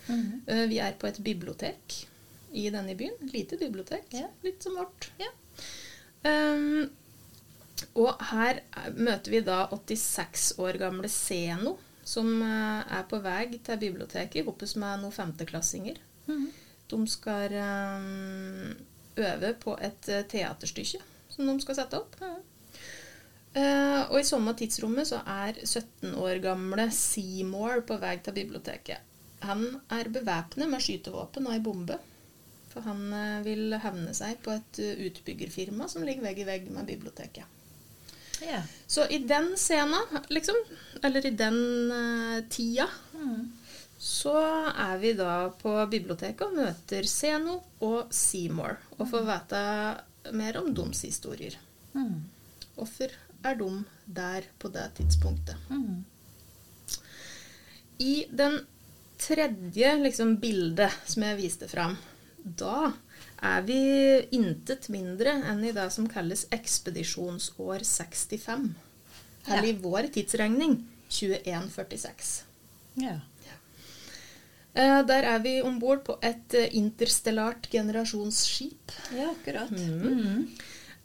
Mm 0.08 0.22
-hmm. 0.46 0.68
Vi 0.68 0.78
er 0.78 0.92
på 0.92 1.08
et 1.08 1.20
bibliotek 1.24 2.08
i 2.52 2.70
denne 2.70 2.96
byen. 2.96 3.30
Lite 3.34 3.58
bibliotek. 3.58 4.06
Ja. 4.10 4.28
Litt 4.44 4.64
som 4.64 4.76
vårt. 4.76 5.12
Ja. 5.20 5.30
Um, 6.24 6.90
og 7.96 8.16
her 8.32 8.60
er- 8.74 8.92
møter 8.92 9.32
vi 9.32 9.40
da 9.42 9.68
86 9.72 10.54
år 10.58 10.78
gamle 10.78 11.10
Zeno, 11.10 11.78
som 12.04 12.42
eh, 12.42 12.98
er 13.00 13.04
på 13.10 13.20
vei 13.20 13.60
til 13.64 13.78
biblioteket 13.78 14.46
sammen 14.46 14.90
med 14.90 15.00
noen 15.00 15.12
femteklassinger. 15.12 15.98
Mhm. 16.26 16.52
De 16.90 17.08
skal 17.08 17.54
um, 17.54 18.76
øve 19.16 19.54
på 19.54 19.78
et 19.82 20.10
eh, 20.10 20.24
teaterstykke 20.26 21.00
som 21.40 21.48
de 21.48 21.64
skal 21.64 21.78
sette 21.80 22.00
opp. 22.00 22.18
Uh, 23.50 24.06
og 24.12 24.20
i 24.20 24.28
samme 24.28 24.54
tidsrommet 24.58 25.10
så 25.10 25.24
er 25.26 25.58
17 25.64 26.14
år 26.22 26.38
gamle 26.44 26.86
Seymour 26.94 27.82
på 27.88 27.98
vei 28.02 28.18
til 28.22 28.36
biblioteket. 28.36 29.06
Han 29.42 29.64
er 29.96 30.12
bevæpnet 30.12 30.70
med 30.70 30.84
skytevåpen 30.84 31.48
og 31.48 31.56
ei 31.56 31.64
bombe. 31.64 31.98
For 32.70 32.86
han 32.86 33.08
uh, 33.10 33.40
vil 33.48 33.74
hevne 33.82 34.12
seg 34.14 34.38
på 34.46 34.54
et 34.54 34.82
uh, 34.84 35.06
utbyggerfirma 35.08 35.88
som 35.90 36.06
ligger 36.06 36.28
vegg 36.28 36.44
i 36.44 36.50
vegg 36.52 36.68
med 36.76 36.86
biblioteket. 36.92 37.56
Yeah. 38.40 38.68
Så 38.88 39.08
i 39.12 39.18
den 39.28 39.56
scenen, 39.60 40.22
liksom, 40.32 40.60
eller 41.04 41.26
i 41.26 41.32
den 41.36 41.58
tida, 42.48 42.86
mm. 43.12 43.42
så 44.00 44.38
er 44.72 45.02
vi 45.02 45.12
da 45.18 45.50
på 45.60 45.74
biblioteket 45.92 46.46
og 46.46 46.56
møter 46.62 47.10
Zeno 47.10 47.58
og 47.84 48.14
Seymour. 48.16 48.78
Og 49.00 49.10
får 49.10 49.28
vite 49.28 49.64
mer 50.34 50.60
om 50.62 50.72
deres 50.76 51.04
historier. 51.08 51.58
Hvorfor 52.76 53.14
er 53.44 53.56
de 53.60 53.70
der 54.06 54.48
på 54.60 54.72
det 54.74 54.88
tidspunktet? 55.00 55.56
Mm. 55.70 56.04
I 58.00 58.26
den 58.32 58.60
tredje 59.20 59.96
liksom, 60.04 60.38
bildet 60.40 60.96
som 61.06 61.26
jeg 61.28 61.40
viste 61.40 61.68
fram, 61.68 61.98
da 62.44 62.92
er 63.44 63.64
vi 63.68 63.80
intet 64.36 64.90
mindre 64.92 65.38
enn 65.52 65.64
i 65.68 65.74
det 65.76 65.88
som 65.96 66.08
kalles 66.12 66.46
ekspedisjonsår 66.56 67.84
65. 67.88 68.70
Eller 69.48 69.68
i 69.72 69.78
vår 69.80 70.10
tidsregning 70.16 70.82
2146. 71.10 72.32
Ja. 73.00 73.20
Eh, 74.74 75.06
Der 75.06 75.24
er 75.24 75.40
vi 75.40 75.62
om 75.62 75.80
bord 75.80 76.04
på 76.06 76.18
et 76.22 76.54
eh, 76.58 76.70
interstellart 76.78 77.70
generasjonsskip 77.72 78.94
ja, 79.16 79.32
akkurat. 79.32 79.72
Mm. 79.72 80.48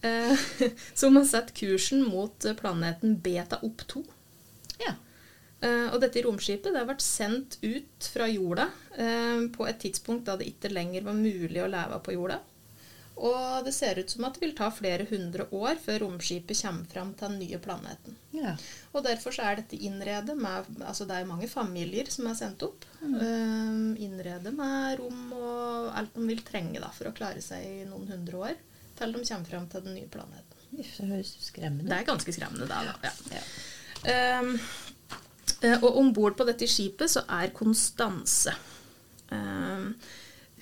Eh, 0.05 0.45
som 1.01 1.17
har 1.17 1.25
satt 1.29 1.55
kursen 1.57 2.05
mot 2.05 2.47
planeten 2.61 3.19
Beta 3.25 3.61
Opp 3.63 3.87
2. 3.89 4.05
Ja. 4.85 4.97
Og 5.65 5.95
dette 6.03 6.21
romskipet 6.21 6.75
det 6.75 6.83
vært 6.85 7.01
sendt 7.01 7.55
ut 7.63 8.07
fra 8.13 8.27
jorda 8.29 8.67
på 9.55 9.65
et 9.65 9.79
tidspunkt 9.81 10.27
da 10.27 10.35
det 10.37 10.51
ikke 10.51 10.69
lenger 10.69 11.07
var 11.07 11.17
mulig 11.17 11.63
å 11.65 11.69
leve 11.73 12.01
på 12.05 12.13
jorda. 12.13 12.37
Og 13.15 13.63
det 13.63 13.71
ser 13.77 13.99
ut 14.01 14.11
som 14.11 14.25
at 14.27 14.35
det 14.35 14.43
vil 14.43 14.55
ta 14.59 14.73
flere 14.75 15.07
hundre 15.07 15.47
år 15.55 15.79
før 15.83 16.01
romskipet 16.03 16.59
kommer 16.59 16.89
fram 16.91 17.13
til 17.15 17.31
den 17.31 17.39
nye 17.45 17.61
planeten. 17.63 18.17
ja. 18.35 18.57
Og 18.93 19.05
derfor 19.07 19.35
så 19.35 19.43
er 19.47 19.61
dette 19.61 19.79
innredet 19.79 20.35
med 20.39 20.67
Altså 20.83 21.07
det 21.07 21.17
er 21.17 21.27
mange 21.27 21.49
familier 21.49 22.11
som 22.11 22.27
er 22.27 22.35
sendt 22.39 22.63
opp. 22.67 22.85
Eh, 23.03 24.03
innredet 24.03 24.53
med 24.55 24.99
rom 24.99 25.33
og 25.33 25.93
alt 25.95 26.15
de 26.15 26.27
vil 26.27 26.43
trenge 26.47 26.83
da, 26.83 26.91
for 26.95 27.11
å 27.11 27.15
klare 27.15 27.43
seg 27.43 27.63
i 27.63 27.87
noen 27.87 28.11
hundre 28.11 28.43
år. 28.51 28.59
Til 28.99 29.15
de 29.15 29.23
kommer 29.27 29.51
fram 29.51 29.71
til 29.71 29.87
den 29.87 29.97
nye 29.99 30.11
planeten. 30.11 30.67
Det 30.75 30.87
høres 30.99 31.37
skremmende 31.49 31.91
Det 31.91 32.01
er 32.01 32.07
ganske 32.07 32.35
skremmende, 32.35 32.67
det. 32.67 32.95
Ja. 33.07 33.15
Ja. 33.39 34.43
Um, 34.43 34.59
og 35.83 35.97
om 35.97 36.13
bord 36.13 36.37
på 36.37 36.47
dette 36.47 36.67
skipet 36.69 37.11
så 37.11 37.23
er 37.31 37.55
Konstanse. 37.55 38.55
Um, 39.31 39.95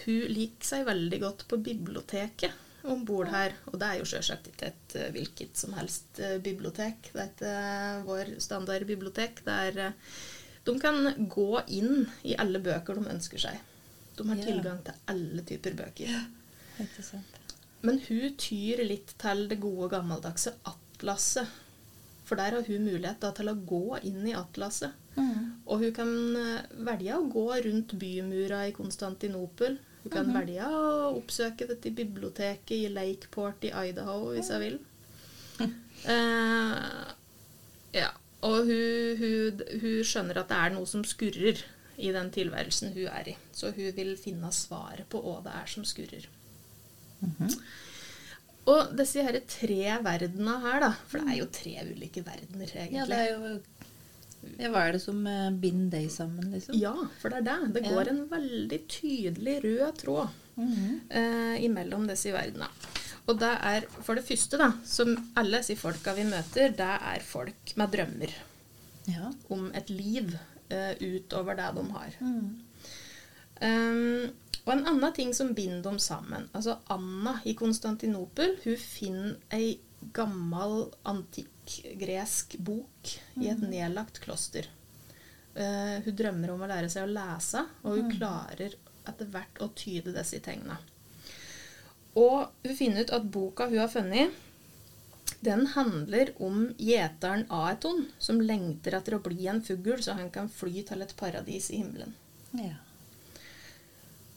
hun 0.05 0.29
liker 0.33 0.67
seg 0.67 0.87
veldig 0.89 1.23
godt 1.23 1.47
på 1.51 1.59
biblioteket. 1.63 2.61
om 2.83 3.05
bord 3.07 3.31
her. 3.31 3.55
Og 3.71 3.79
det 3.81 3.89
er 3.89 4.01
jo 4.01 4.07
sjølsagt 4.11 4.49
ikke 4.51 4.71
et 4.73 4.97
eh, 4.99 5.11
hvilket 5.15 5.59
som 5.59 5.75
helst 5.79 6.21
eh, 6.23 6.39
bibliotek. 6.43 7.13
Det 7.13 7.23
er 7.23 7.33
ikke 7.33 7.51
eh, 7.51 8.07
vår 8.09 8.33
standardbibliotek. 8.43 9.43
Er 9.53 9.83
eh, 9.89 10.17
De 10.67 10.75
kan 10.83 11.29
gå 11.31 11.63
inn 11.75 12.07
i 12.27 12.37
alle 12.39 12.63
bøker 12.63 12.99
de 12.99 13.15
ønsker 13.15 13.43
seg. 13.43 13.61
De 14.17 14.27
har 14.29 14.43
tilgang 14.43 14.83
til 14.85 14.99
alle 15.11 15.45
typer 15.49 15.75
bøker. 15.79 16.19
Sant. 17.01 17.39
Men 17.83 17.99
hun 18.07 18.35
tyr 18.39 18.83
litt 18.87 19.15
til 19.19 19.47
det 19.51 19.59
gode, 19.63 19.89
gammeldagse 19.95 20.55
atlaset. 20.69 21.49
For 22.23 22.39
der 22.39 22.55
har 22.55 22.67
hun 22.67 22.85
mulighet 22.87 23.19
da, 23.25 23.33
til 23.35 23.51
å 23.51 23.57
gå 23.59 23.99
inn 24.07 24.23
i 24.31 24.37
atlaset. 24.39 24.95
Mm. 25.17 25.65
Og 25.67 25.83
hun 25.83 25.95
kan 25.97 26.13
velge 26.87 27.17
å 27.17 27.27
gå 27.31 27.47
rundt 27.67 27.97
bymura 27.99 28.63
i 28.69 28.77
Konstantinopel. 28.77 29.81
Hun 30.03 30.11
kan 30.11 30.27
Mhm. 30.27 30.35
velge 30.35 30.67
å 30.67 31.13
oppsøke 31.17 31.69
dette 31.69 31.91
biblioteket 31.95 32.73
i 32.75 32.89
Lakeport 32.89 33.63
i 33.65 33.71
Idaho 33.89 34.33
hvis 34.35 34.51
hun 34.51 34.61
vil. 34.61 34.79
Uh, 35.61 37.13
ja. 38.03 38.09
Og 38.43 38.65
hun, 38.67 39.17
hun, 39.21 39.61
hun 39.81 40.01
skjønner 40.03 40.41
at 40.43 40.49
det 40.51 40.57
er 40.59 40.73
noe 40.75 40.89
som 40.91 41.05
skurrer 41.07 41.61
i 42.03 42.11
den 42.11 42.31
tilværelsen 42.35 42.91
hun 42.97 43.07
er 43.07 43.29
i. 43.31 43.37
Så 43.55 43.71
hun 43.77 43.93
vil 43.95 44.17
finne 44.19 44.51
svaret 44.57 45.07
på 45.13 45.21
hva 45.23 45.37
det 45.45 45.53
er 45.55 45.67
som 45.71 45.85
skurrer. 45.87 46.27
Mhm. 47.23 47.53
Og 48.73 48.93
disse 48.99 49.23
her 49.27 49.39
tre 49.51 49.79
verdenene 50.03 50.61
her, 50.63 50.81
da 50.81 50.91
For 51.11 51.19
det 51.19 51.33
er 51.33 51.39
jo 51.41 51.47
tre 51.51 51.73
ulike 51.83 52.23
verdener, 52.27 52.71
egentlig. 52.71 52.99
Ja, 52.99 53.07
det 53.07 53.19
er 53.19 53.31
jo 53.33 53.61
ja, 54.59 54.69
Hva 54.71 54.83
er 54.89 54.93
det 54.97 55.01
som 55.03 55.27
eh, 55.27 55.51
binder 55.51 55.99
deg 55.99 56.11
sammen, 56.11 56.51
liksom? 56.53 56.75
Ja, 56.79 56.93
for 57.21 57.31
det 57.31 57.39
er 57.43 57.47
det. 57.49 57.73
Det 57.75 57.83
går 57.91 58.09
en 58.13 58.23
veldig 58.31 58.81
tydelig 58.89 59.59
rød 59.65 59.99
tråd 60.03 60.29
Mhm. 60.57 61.01
eh, 61.11 61.65
imellom 61.65 62.07
disse 62.07 62.33
verdenene. 62.33 62.69
Og 63.27 63.39
det 63.39 63.49
er 63.63 63.87
for 64.03 64.15
det 64.19 64.25
første, 64.27 64.59
da, 64.59 64.73
som 64.85 65.15
alle 65.37 65.59
disse 65.63 65.77
folka 65.81 66.13
vi 66.15 66.25
møter, 66.29 66.75
det 66.77 66.81
er 67.13 67.21
folk 67.25 67.73
med 67.77 67.91
drømmer 67.95 68.35
Ja. 69.09 69.31
om 69.51 69.71
et 69.75 69.89
liv 69.91 70.37
eh, 70.71 70.95
utover 71.01 71.55
det 71.57 71.71
de 71.77 71.83
har. 71.93 72.15
Mm. 72.21 72.59
Um, 73.63 74.31
og 74.67 74.73
en 74.75 74.87
annen 74.87 75.13
ting 75.15 75.33
som 75.35 75.53
binder 75.55 75.83
dem 75.85 75.99
sammen 76.03 76.49
altså 76.55 76.77
Anna 76.91 77.37
i 77.47 77.53
Konstantinopel 77.55 78.57
hun 78.65 78.77
finner 78.77 79.37
ei 79.55 79.77
gammel 80.15 80.87
antikk-gresk 81.09 82.57
bok 82.59 83.13
i 83.41 83.51
et 83.53 83.63
nedlagt 83.63 84.21
kloster. 84.25 84.69
Uh, 85.53 86.01
hun 86.05 86.17
drømmer 86.17 86.55
om 86.55 86.65
å 86.65 86.71
lære 86.71 86.89
seg 86.93 87.07
å 87.07 87.13
lese, 87.13 87.65
og 87.85 87.99
hun 87.99 88.15
klarer 88.15 88.77
etter 89.09 89.29
hvert 89.33 89.61
å 89.61 89.69
tyde 89.77 90.15
disse 90.15 90.41
tegnene. 90.45 90.79
Og 92.19 92.49
hun 92.65 92.77
finner 92.77 93.05
ut 93.05 93.15
at 93.17 93.29
boka 93.35 93.69
hun 93.71 93.81
har 93.83 93.93
funnet, 93.93 94.33
den 95.43 95.67
handler 95.73 96.31
om 96.45 96.69
gjeteren 96.79 97.49
Aeton, 97.51 98.05
som 98.23 98.41
lengter 98.41 98.95
etter 98.95 99.17
å 99.17 99.23
bli 99.25 99.49
en 99.51 99.63
fugl, 99.65 99.97
så 100.03 100.15
han 100.19 100.31
kan 100.31 100.51
fly 100.53 100.85
til 100.87 101.03
et 101.03 101.15
paradis 101.19 101.71
i 101.71 101.83
himmelen. 101.83 102.15
ja. 102.55 102.79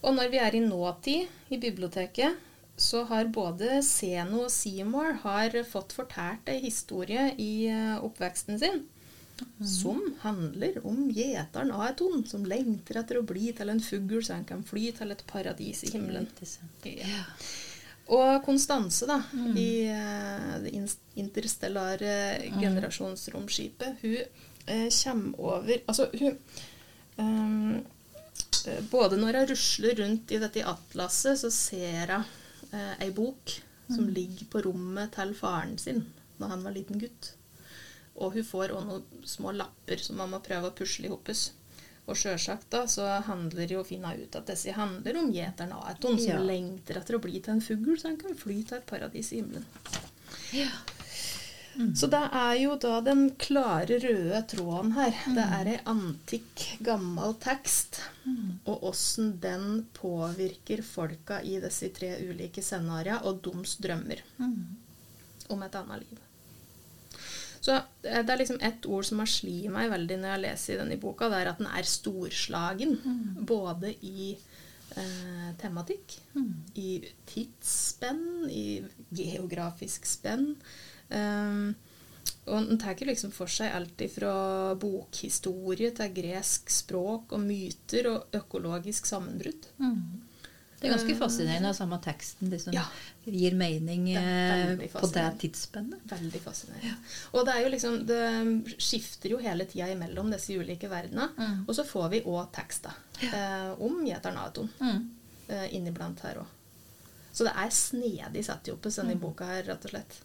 Og 0.05 0.13
når 0.13 0.29
vi 0.29 0.37
er 0.37 0.53
i 0.53 0.61
nåtid 0.61 1.53
i 1.53 1.57
biblioteket, 1.57 2.35
så 2.77 3.05
har 3.07 3.31
både 3.31 3.79
Zeno 3.83 4.45
og 4.45 4.51
Seymour 4.51 5.21
har 5.23 5.55
fått 5.69 5.95
fortalt 5.95 6.49
ei 6.51 6.59
historie 6.65 7.29
i 7.39 7.67
eh, 7.71 7.95
oppveksten 8.03 8.59
sin 8.59 8.83
som 9.67 10.15
handler 10.21 10.87
om 10.87 11.09
gjeteren 11.11 11.71
Aeton, 11.71 12.23
som 12.27 12.45
lengter 12.47 13.01
etter 13.01 13.19
å 13.19 13.25
bli 13.27 13.49
til 13.55 13.71
en 13.71 13.81
fugl 13.83 14.21
så 14.23 14.37
han 14.37 14.45
kan 14.47 14.63
fly 14.63 14.89
til 14.95 15.11
et 15.11 15.23
paradis 15.27 15.83
i 15.83 15.91
himmelen. 15.91 16.27
Ja. 16.87 17.23
Og 18.15 18.45
Konstanse, 18.45 19.07
da, 19.09 19.17
i 19.57 19.87
eh, 19.89 20.53
det 20.63 20.71
ins- 20.77 20.99
interstellare 21.17 22.37
generasjonsromskipet, 22.61 24.03
hun 24.03 24.17
uh, 24.69 24.87
kommer 25.01 25.39
over 25.41 25.81
Altså, 25.87 26.07
hun 26.13 26.37
eh, 27.17 28.81
Både 28.91 29.17
når 29.17 29.39
hun 29.39 29.49
rusler 29.51 29.99
rundt 29.99 30.31
i 30.31 30.39
dette 30.41 30.63
atlaset, 30.69 31.39
så 31.41 31.51
ser 31.53 32.13
hun 32.13 32.23
eh, 32.71 32.93
ei 33.05 33.11
bok 33.11 33.61
som 33.89 34.07
ligger 34.09 34.47
på 34.49 34.61
rommet 34.65 35.11
til 35.13 35.33
faren 35.37 35.77
sin 35.77 36.05
da 36.39 36.47
han 36.51 36.63
var 36.65 36.73
liten 36.75 36.99
gutt. 36.99 37.33
Og 38.15 38.33
hun 38.33 38.43
får 38.47 38.71
òg 38.75 38.85
noen 38.87 39.25
små 39.27 39.51
lapper 39.55 40.01
som 40.01 40.17
man 40.17 40.31
må 40.31 40.39
prøve 40.43 40.71
å 40.71 40.75
pusle 40.75 41.07
i 41.07 41.11
hoppes. 41.11 41.51
Og 42.07 42.15
sjølsagt 42.19 42.67
da, 42.69 42.83
så 42.87 43.05
handler 43.25 43.65
det 43.67 43.73
jo 43.75 43.83
finne 43.83 44.11
ut 44.17 44.35
at 44.37 44.45
disse 44.51 44.71
handler 44.75 45.17
om 45.17 45.31
gjeteren 45.33 45.71
Aeton, 45.73 46.19
som 46.19 46.27
Ja. 46.35 46.39
lengter 46.39 46.99
etter 46.99 47.15
å 47.17 47.21
bli 47.21 47.39
til 47.39 47.53
en 47.55 47.61
fugl, 47.61 47.95
så 47.97 48.09
han 48.11 48.17
kan 48.17 48.35
fly 48.35 48.63
til 48.63 48.77
et 48.77 48.85
paradis 48.85 49.31
i 49.33 49.41
himmelen. 49.41 49.65
Ja. 50.53 50.69
Så 51.95 52.07
det 52.07 52.21
er 52.31 52.53
jo 52.61 52.75
da 52.79 53.01
den 53.03 53.25
klare 53.41 53.97
røde 53.99 54.41
tråden 54.47 54.93
her. 54.95 55.11
Det 55.35 55.43
er 55.59 55.69
ei 55.73 55.79
antikk, 55.91 56.63
gammel 56.85 57.33
tekst. 57.43 57.99
Og 58.65 58.83
åssen 58.91 59.33
den 59.43 59.85
påvirker 59.93 60.81
folka 60.87 61.41
i 61.43 61.57
disse 61.63 61.89
tre 61.93 62.13
ulike 62.29 62.63
scenarioene 62.63 63.23
og 63.27 63.41
deres 63.43 63.75
drømmer 63.83 64.21
Mm. 64.37 64.77
om 65.49 65.63
et 65.63 65.75
annet 65.75 65.99
liv. 66.05 66.19
Så 67.65 67.75
eh, 68.03 68.21
det 68.23 68.29
er 68.29 68.37
liksom 68.37 68.59
ett 68.61 68.85
ord 68.85 69.05
som 69.05 69.19
har 69.19 69.29
slitt 69.29 69.69
meg 69.73 69.89
veldig 69.91 70.17
når 70.21 70.31
jeg 70.35 70.41
leser 70.43 70.73
i 70.73 70.77
denne 70.83 70.97
boka, 71.01 71.29
det 71.29 71.39
er 71.41 71.49
at 71.49 71.57
den 71.61 71.67
er 71.67 71.83
storslagen. 71.83 72.97
Både 73.45 73.93
i 74.05 74.37
eh, 74.95 75.51
tematikk, 75.61 76.19
Mm. 76.35 76.53
i 76.75 77.01
tidsspenn, 77.25 78.49
i 78.49 78.83
geografisk 79.11 80.05
spenn. 80.05 80.55
Um, 81.09 81.75
og 82.45 82.67
den 82.69 82.77
tar 82.81 82.95
liksom 83.05 83.31
for 83.33 83.49
seg 83.49 83.73
alt 83.73 84.01
fra 84.13 84.75
bokhistorie 84.77 85.91
til 85.97 86.13
gresk 86.13 86.69
språk 86.73 87.33
og 87.33 87.41
myter 87.41 88.07
og 88.11 88.37
økologisk 88.37 89.05
sammenbrudd. 89.09 89.67
Mm. 89.81 90.21
Det 90.75 90.89
er 90.89 90.97
ganske 90.97 91.15
fascinerende 91.17 91.69
at 91.71 91.77
samme 91.77 91.97
teksten 92.03 92.49
liksom 92.51 92.73
Ja. 92.75 92.83
gir 93.25 93.55
mening 93.55 94.05
Det 94.05 94.17
eh, 94.21 94.67
veldig 94.67 94.89
på 94.91 95.07
det 95.13 95.23
tidsspennet. 95.39 96.01
Veldig 96.11 96.41
fascinerende. 96.43 96.97
Og 97.33 97.45
det 97.45 97.53
er 97.55 97.61
jo 97.63 97.69
liksom 97.69 98.05
Det 98.05 98.75
skifter 98.77 99.29
jo 99.29 99.37
hele 99.37 99.65
tida 99.65 99.87
imellom 99.89 100.29
disse 100.31 100.53
ulike 100.53 100.89
verdenene. 100.91 101.29
Mm. 101.37 101.63
Og 101.67 101.73
så 101.75 101.83
får 101.87 102.09
vi 102.11 102.21
òg 102.21 102.51
tekster 102.53 102.93
eh, 103.23 103.71
om 103.79 104.05
gjeteren 104.05 104.37
Aton 104.37 104.69
Mm. 104.79 105.09
eh, 105.47 105.73
inniblant 105.75 106.19
her 106.19 106.35
òg. 106.43 106.45
Så 107.31 107.43
det 107.43 107.53
er 107.55 107.69
snedig 107.69 108.45
satt 108.45 108.69
opp 108.69 108.85
i 108.85 109.15
boka 109.15 109.45
her, 109.45 109.63
rett 109.63 109.85
og 109.85 109.91
slett. 109.91 110.21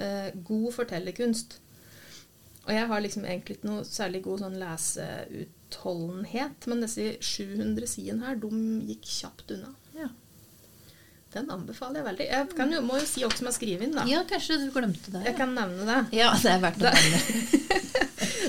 Eh, 0.00 0.28
god 0.46 0.70
fortellerkunst. 0.78 1.50
Og 2.66 2.72
jeg 2.76 2.86
har 2.90 2.98
liksom 3.02 3.24
egentlig 3.26 3.54
ikke 3.58 3.68
noe 3.70 3.82
særlig 3.88 4.20
god 4.24 4.38
sånn 4.44 4.58
leseutholdenhet, 4.60 6.58
men 6.70 6.82
disse 6.84 7.04
700 7.24 7.86
sidene 7.90 8.24
her, 8.26 8.36
de 8.42 8.50
gikk 8.90 9.04
kjapt 9.20 9.48
unna. 9.56 9.72
Ja. 9.96 10.08
Den 11.34 11.46
anbefaler 11.54 11.96
jeg 12.00 12.06
veldig. 12.08 12.26
Jeg 12.32 12.44
kan 12.58 12.68
jo, 12.74 12.78
må 12.82 12.94
jo 12.98 13.06
si 13.06 13.20
hva 13.22 13.30
som 13.38 13.46
er 13.50 13.54
skrevet 13.54 13.84
inn, 13.86 13.94
da. 13.96 14.02
ja, 14.10 14.20
kanskje 14.28 14.56
du 14.64 14.68
glemte 14.74 15.08
det. 15.14 15.22
Jeg 15.28 15.36
kan 15.38 15.50
nevne 15.54 15.82
det. 15.86 16.00
Ja, 16.18 16.28
det 16.42 16.50
er 16.56 16.60
verdt 16.64 16.82
å 16.82 16.84
nevne. 16.90 17.18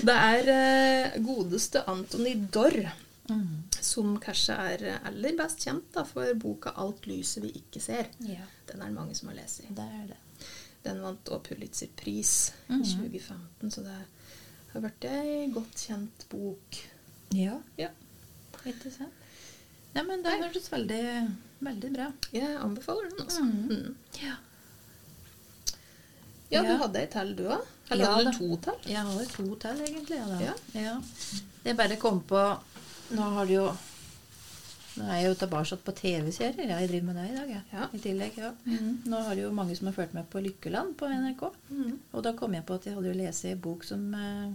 Det 0.02 0.16
er 0.18 0.48
eh, 0.50 1.14
godeste 1.22 1.84
Antony 1.92 2.34
Dorr, 2.52 2.80
Mm. 3.30 3.62
som 3.80 4.18
kanskje 4.20 4.54
er 4.74 4.82
aller 5.08 5.36
best 5.38 5.62
kjent 5.64 5.86
da, 5.94 6.02
for 6.04 6.34
boka 6.36 6.72
'Alt 6.76 7.06
lyset 7.08 7.44
vi 7.46 7.52
ikke 7.62 7.80
ser'. 7.80 8.10
Ja, 8.28 8.44
Den 8.68 8.82
er 8.82 8.86
det 8.90 8.96
mange 8.98 9.16
som 9.16 9.30
har 9.30 9.36
lest 9.38 9.62
det 9.70 9.86
er 9.86 10.08
det. 10.10 10.18
Den 10.84 11.02
vant 11.04 11.30
også 11.30 11.44
Pulitzer-pris 11.50 12.52
i 12.70 12.80
2015, 12.84 13.72
så 13.72 13.84
det 13.86 13.98
har 14.74 14.82
vært 14.82 15.06
ei 15.12 15.48
godt 15.54 15.76
kjent 15.88 16.26
bok. 16.32 16.80
Ja, 17.38 17.60
Ja, 17.78 17.90
ikke 18.66 18.92
sant. 18.92 19.14
Nei, 19.94 20.04
men 20.08 20.24
det 20.24 20.32
hørtes 20.40 20.70
veldig, 20.72 21.02
veldig 21.60 21.92
bra. 21.94 22.08
jeg 22.34 22.56
anbefaler 22.58 23.10
den, 23.10 23.20
altså. 23.26 23.44
Mhm. 23.44 23.68
Mm. 23.70 23.96
Ja. 24.24 24.36
Ja, 26.52 26.62
du 26.62 26.68
Ja. 26.68 26.78
hadde 26.78 27.00
ei 27.00 27.08
til, 27.08 27.36
du 27.36 27.44
òg? 27.48 27.62
Eller 27.92 28.06
Ja, 28.06 28.12
hadde 28.16 28.32
du 28.32 28.38
to 28.38 28.58
til? 28.72 28.92
Jeg 28.92 29.02
har 29.06 29.26
to 29.26 29.56
til, 29.56 29.82
egentlig. 29.86 30.18
Ja, 30.18 30.26
da. 30.26 30.40
Ja. 30.40 30.54
Ja. 30.82 31.02
Jeg 31.66 31.78
bare 31.78 31.96
kom 31.98 32.22
på 32.24 32.60
Nå 33.12 33.22
har 33.36 33.46
du 33.46 33.54
jo 33.54 33.78
Nå 34.98 35.06
er 35.08 35.22
jeg 35.22 35.28
jo 35.30 35.36
tilbake 35.40 35.78
på 35.86 35.94
TV-serier. 35.96 36.68
Jeg 36.74 36.90
driver 36.90 37.06
med 37.08 37.16
det 37.16 37.28
i 37.30 37.36
dag, 37.38 37.52
jeg. 37.54 37.62
Ja. 37.72 37.86
I 37.96 38.00
tillegg, 38.04 38.38
ja. 38.42 38.50
Mm. 38.66 38.90
Nå 39.08 39.22
har 39.24 39.36
det 39.38 39.46
jo 39.46 39.52
mange 39.56 39.76
som 39.78 39.88
har 39.88 39.96
fulgt 39.96 40.14
med 40.18 40.28
på 40.34 40.42
Lykkeland 40.44 40.98
på 41.00 41.08
NRK. 41.08 41.44
Mm. 41.70 41.94
Og 42.12 42.26
da 42.26 42.34
kom 42.36 42.58
jeg 42.58 42.66
på 42.68 42.76
at 42.76 42.86
jeg 42.90 42.98
hadde 42.98 43.08
jo 43.08 43.16
lest 43.22 43.46
en 43.48 43.62
bok 43.64 43.86
som 43.88 44.04
eh, 44.14 44.50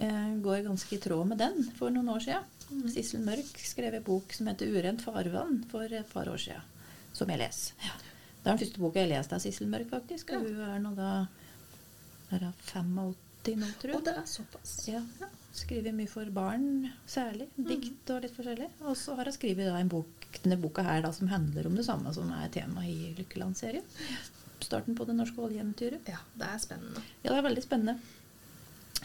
eh, 0.00 0.32
går 0.46 0.64
ganske 0.68 0.96
i 0.96 1.00
tråd 1.04 1.28
med 1.34 1.42
den 1.44 1.60
for 1.76 1.92
noen 1.92 2.08
år 2.14 2.24
siden. 2.24 2.48
Mm. 2.70 2.88
Sissel 2.94 3.20
Mørk 3.26 3.60
skrev 3.68 3.98
en 3.98 4.06
bok 4.06 4.32
som 4.32 4.48
heter 4.48 4.72
'Urent 4.72 5.04
farvann' 5.04 5.64
for 5.70 5.84
et 5.84 6.08
par 6.12 6.28
år 6.32 6.40
siden. 6.40 6.64
Som 7.12 7.28
jeg 7.28 7.38
leser. 7.38 7.74
Det 7.84 8.50
er 8.50 8.56
den 8.56 8.58
første 8.64 8.80
boka 8.80 9.00
jeg 9.00 9.12
leste 9.12 9.34
av 9.36 9.40
Sissel 9.44 9.68
Mørk, 9.68 9.90
faktisk. 9.90 10.32
Og 10.32 10.42
Ja. 10.42 10.48
hun 10.48 10.60
er 10.72 10.78
nå 10.80 10.94
da 10.96 11.26
er 12.32 12.38
hun 12.38 12.52
85 12.72 13.56
nå, 13.60 13.66
tror 13.80 13.90
jeg. 13.92 13.96
Og 13.96 14.04
det 14.04 14.16
er 14.16 14.24
såpass. 14.24 14.88
Ja. 14.88 15.02
Ja. 15.20 15.26
Skriver 15.54 15.94
mye 15.94 16.10
for 16.10 16.28
barn, 16.34 16.88
særlig. 17.06 17.46
Mm. 17.54 17.66
Dikt 17.68 18.10
og 18.10 18.24
litt 18.24 18.34
forskjellig. 18.34 18.66
Og 18.88 18.96
så 18.98 19.14
har 19.14 19.30
hun 19.30 19.36
skrevet 19.36 19.70
en 19.70 19.92
bok 19.92 20.24
denne 20.42 20.58
boka 20.60 20.82
her 20.82 21.04
da, 21.04 21.12
som 21.14 21.30
handler 21.30 21.68
om 21.68 21.76
det 21.78 21.86
samme 21.86 22.10
som 22.14 22.32
er 22.34 22.50
tema 22.54 22.82
i 22.88 23.12
Lykkeland-serien. 23.18 23.86
Starten 24.64 24.96
på 24.98 25.06
det 25.06 25.14
norske 25.14 25.40
oljeeventyret. 25.44 26.10
Ja, 26.10 26.18
det 26.40 26.48
er 26.50 26.60
spennende. 26.62 27.02
Ja, 27.22 27.30
det 27.30 27.38
er 27.38 27.46
veldig 27.46 27.64
spennende. 27.64 27.98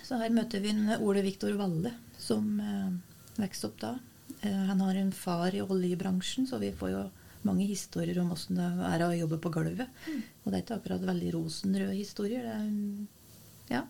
Så 0.01 0.18
her 0.18 0.34
møter 0.34 0.63
vi 0.63 0.72
en 0.74 0.89
Ole 0.98 1.22
Viktor 1.25 1.53
Valle, 1.60 1.94
som 2.18 2.56
eh, 2.63 2.89
vokste 3.38 3.70
opp 3.70 3.79
da. 3.84 3.94
Eh, 4.41 4.63
han 4.72 4.82
har 4.82 4.98
en 4.98 5.13
far 5.13 5.53
i 5.53 5.62
oljebransjen, 5.62 6.48
så 6.50 6.58
vi 6.62 6.72
får 6.74 6.94
jo 6.96 7.06
mange 7.46 7.68
historier 7.70 8.18
om 8.20 8.34
åssen 8.34 8.58
det 8.60 8.68
er 8.89 9.06
å 9.06 9.13
jobbe 9.15 9.39
på 9.44 9.51
gulvet. 9.53 10.01
Og 10.44 10.50
det 10.50 10.58
er 10.58 10.65
ikke 10.65 10.79
akkurat 10.79 11.06
veldig 11.12 11.36
rosenrøde 11.38 11.96
historier. 11.96 12.48
Det 12.48 12.58
er 12.58 13.77
ja. 13.77 13.86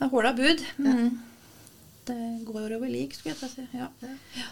Det 0.00 0.06
er 0.06 0.12
håla 0.14 0.30
bud. 0.32 0.62
Mm. 0.80 1.08
Det 2.08 2.22
går 2.48 2.72
over 2.78 2.88
lik, 2.88 3.12
skulle 3.12 3.34
jeg 3.36 3.50
si. 3.52 3.66
Ja. 3.76 3.90
Ja. 4.00 4.46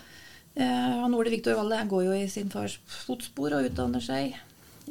Eh, 0.60 0.90
han 1.00 1.14
Ole 1.16 1.32
Viktor 1.32 1.56
Valle 1.56 1.78
går 1.88 2.02
jo 2.04 2.16
i 2.18 2.26
sin 2.28 2.50
fars 2.52 2.74
fotspor 3.06 3.54
og 3.56 3.70
utdanner 3.70 4.02
seg 4.04 4.34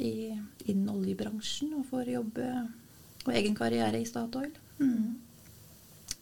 i, 0.02 0.32
innen 0.66 0.88
oljebransjen 0.90 1.76
og 1.78 1.86
får 1.92 2.10
jobbe 2.10 2.48
og 3.22 3.30
egen 3.38 3.54
karriere 3.54 4.00
i 4.02 4.08
Statoil. 4.08 4.50
Mm. 4.80 5.20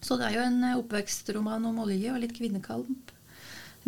Så 0.04 0.18
det 0.20 0.26
er 0.28 0.36
jo 0.36 0.44
en 0.44 0.58
eh, 0.68 0.76
oppvekstroman 0.82 1.64
om 1.70 1.78
olje 1.86 2.12
og 2.12 2.20
litt 2.20 2.34
kvinnekamp. 2.36 3.12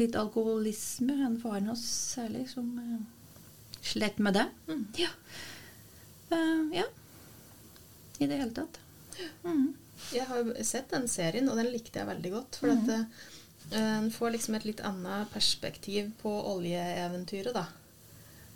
Litt 0.00 0.16
alkoholisme. 0.16 1.18
En 1.26 1.36
faren 1.42 1.68
hans 1.68 1.82
særlig 2.14 2.46
som 2.54 2.70
uh, 2.78 3.02
slett 3.84 4.16
med 4.22 4.38
det. 4.38 4.46
Mm. 4.70 4.86
Ja. 4.96 5.10
Uh, 6.32 6.72
ja. 6.72 6.86
I 8.16 8.30
det 8.30 8.40
hele 8.40 8.54
tatt. 8.56 8.80
Mm. 9.44 9.74
Jeg 10.14 10.26
har 10.28 10.52
sett 10.64 10.90
den 10.94 11.08
serien, 11.08 11.48
og 11.48 11.56
den 11.60 11.70
likte 11.72 11.98
jeg 12.00 12.08
veldig 12.08 12.30
godt. 12.32 12.60
For 12.62 12.72
at 12.74 12.88
eh, 12.94 13.82
en 13.82 14.10
får 14.14 14.30
liksom 14.36 14.54
et 14.58 14.64
litt 14.64 14.80
annet 14.86 15.28
perspektiv 15.34 16.12
på 16.22 16.32
oljeeventyret, 16.54 17.52
da. 17.54 17.66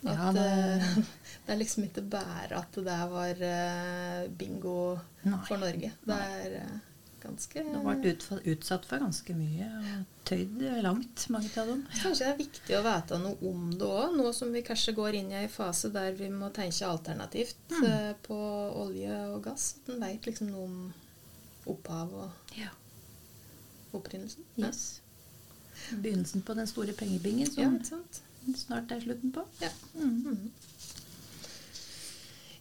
At 0.03 0.17
Ja, 0.17 0.31
det- 0.35 1.05
det 1.45 1.53
er 1.53 1.59
liksom 1.61 1.83
ikke 1.87 2.01
bare 2.09 2.57
at 2.57 2.71
det 2.75 2.85
der 2.85 3.05
var 3.07 3.43
eh, 3.49 4.27
bingo 4.27 4.97
Nei. 5.23 5.37
for 5.47 5.57
Norge. 5.61 5.91
Det 6.05 6.17
er 6.17 6.57
eh, 6.63 6.73
ganske 7.23 7.61
Du 7.63 7.69
har 7.77 7.85
vært 7.95 8.25
utsatt 8.51 8.83
for 8.85 8.99
ganske 8.99 9.33
mye 9.37 9.69
og 9.79 10.01
tøyd 10.27 10.59
langt, 10.83 11.23
mange 11.31 11.47
av 11.61 11.67
dem. 11.71 11.85
Kanskje 12.01 12.25
det 12.25 12.31
er 12.33 12.41
viktig 12.41 12.75
å 12.75 12.83
vite 12.83 13.19
noe 13.21 13.37
om 13.47 13.69
det 13.71 13.87
òg, 13.87 14.17
nå 14.17 14.33
som 14.35 14.51
vi 14.51 14.61
kanskje 14.67 14.95
går 14.97 15.15
inn 15.21 15.31
i 15.31 15.39
en 15.45 15.47
fase 15.53 15.87
der 15.93 16.11
vi 16.19 16.27
må 16.33 16.49
tenke 16.51 16.83
alternativt 16.89 17.55
Mm. 17.79 18.15
på 18.27 18.35
olje 18.83 19.15
og 19.35 19.39
gass. 19.47 19.75
At 19.85 19.93
en 19.95 20.01
vet 20.03 20.25
liksom 20.27 20.51
noe 20.51 20.63
om 20.67 20.93
opphav 21.65 22.13
og 22.13 22.57
Ja. 22.57 22.69
opprinnelsen. 23.93 24.43
Ja. 24.57 24.71
Begynnelsen 25.91 26.41
på 26.41 26.53
den 26.57 26.67
store 26.67 26.93
pengebingen 26.93 27.47
som 27.51 27.63
ja, 27.77 27.83
sant? 27.85 28.21
snart 28.57 28.91
er 28.91 28.99
slutten 29.03 29.31
på. 29.31 29.43
Ja. 29.61 29.69
Mm. 29.95 30.09
Mhm. 30.09 30.51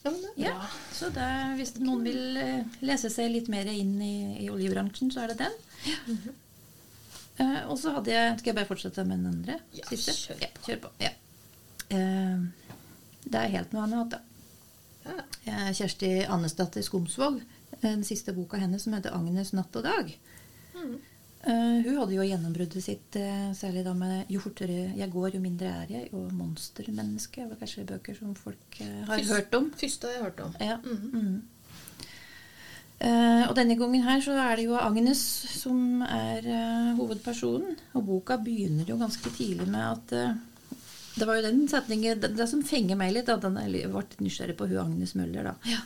ja, 0.05 0.11
men 0.11 0.21
det 0.23 0.31
er 0.37 0.43
Ja, 0.49 0.53
bra. 0.59 0.69
så 0.93 1.09
det, 1.15 1.23
er- 1.23 1.55
hvis 1.57 1.75
noen 1.79 2.03
vil 2.05 2.37
eh, 2.37 2.65
lese 2.81 3.11
seg 3.11 3.31
litt 3.31 3.49
mer 3.49 3.65
inn 3.71 4.01
i, 4.03 4.15
i 4.45 4.49
oljebransjen, 4.51 5.11
så 5.15 5.21
er 5.23 5.27
det 5.33 5.39
den. 5.39 5.53
Mhm. 6.07 6.35
Eh, 7.41 7.63
og 7.71 7.79
så 7.79 7.95
hadde 7.95 8.11
jeg 8.13 8.39
Skal 8.39 8.51
jeg 8.51 8.55
bare 8.57 8.67
fortsette 8.69 9.05
med 9.09 9.19
den 9.19 9.27
andre? 9.27 9.61
Ja, 9.75 9.85
siste? 9.89 10.13
kjør 10.13 10.37
på. 10.37 10.43
Ja, 10.43 10.49
kjør 10.67 10.81
på. 10.83 10.91
Ja. 11.01 11.13
Uh, 11.93 12.47
det 13.25 13.35
er 13.41 13.49
helt 13.53 13.73
noe 13.73 13.83
annet. 13.85 14.11
da. 14.11 14.19
Ja. 15.47 15.73
Kjersti 15.73 16.11
Annesdatter 16.29 16.83
Skomsvold, 16.83 17.41
den 17.83 18.05
siste 18.07 18.35
boka 18.37 18.61
hennes 18.61 18.85
som 18.85 18.95
heter 18.97 19.15
'Agnes 19.15 19.53
natt 19.53 19.77
og 19.77 19.85
dag'. 19.85 20.15
Mm. 20.75 21.01
Uh, 21.43 21.83
hun 21.83 21.97
hadde 21.99 22.15
jo 22.15 22.23
gjennombruddet 22.23 22.85
sitt 22.85 23.17
uh, 23.19 23.51
særlig 23.59 23.83
da 23.85 23.93
med 23.99 24.29
'Jo 24.31 24.41
fortere 24.41 24.93
jeg 24.95 25.11
går, 25.11 25.35
jo 25.35 25.41
mindre 25.41 25.67
er 25.67 25.87
jeg' 25.91 26.15
og 26.15 26.31
'Monstermenneske'. 26.31 27.49
Var 27.49 27.59
kanskje 27.59 27.87
bøker 27.87 28.15
som 28.15 28.35
folk 28.35 28.79
uh, 28.81 29.07
har 29.09 29.19
Fyrst, 29.19 29.33
hørt 29.33 29.55
om. 29.55 29.73
Første 29.73 30.07
har 30.07 30.15
jeg 30.15 30.23
hørt 30.23 30.41
om. 30.41 30.55
Ja. 30.61 30.77
Mm. 30.85 31.43
Eh, 33.03 33.49
og 33.51 33.57
denne 33.59 33.75
gangen 33.75 34.03
her 34.07 34.21
så 34.23 34.37
er 34.39 34.57
det 34.57 34.65
jo 34.69 34.77
Agnes 34.79 35.19
som 35.51 36.03
er 36.07 36.47
hovedpersonen. 36.95 37.75
Og 37.99 38.05
boka 38.07 38.37
begynner 38.39 38.87
jo 38.87 38.97
ganske 38.97 39.31
tidlig 39.35 39.67
med 39.67 39.83
at 39.83 40.37
Det 41.19 41.27
var 41.27 41.35
jo 41.35 41.43
den 41.43 41.69
setningen 41.69 42.21
Det, 42.21 42.37
det 42.37 42.49
som 42.49 42.63
fenger 42.63 42.97
meg 42.97 43.13
litt, 43.13 43.29
at 43.29 43.43
den 43.43 43.59
ble 43.59 44.05
nysgjerrig 44.21 44.57
på 44.57 44.69
hun 44.71 44.79
Agnes 44.79 45.17
Møller, 45.19 45.43
da. 45.51 45.57
Eh, 45.67 45.83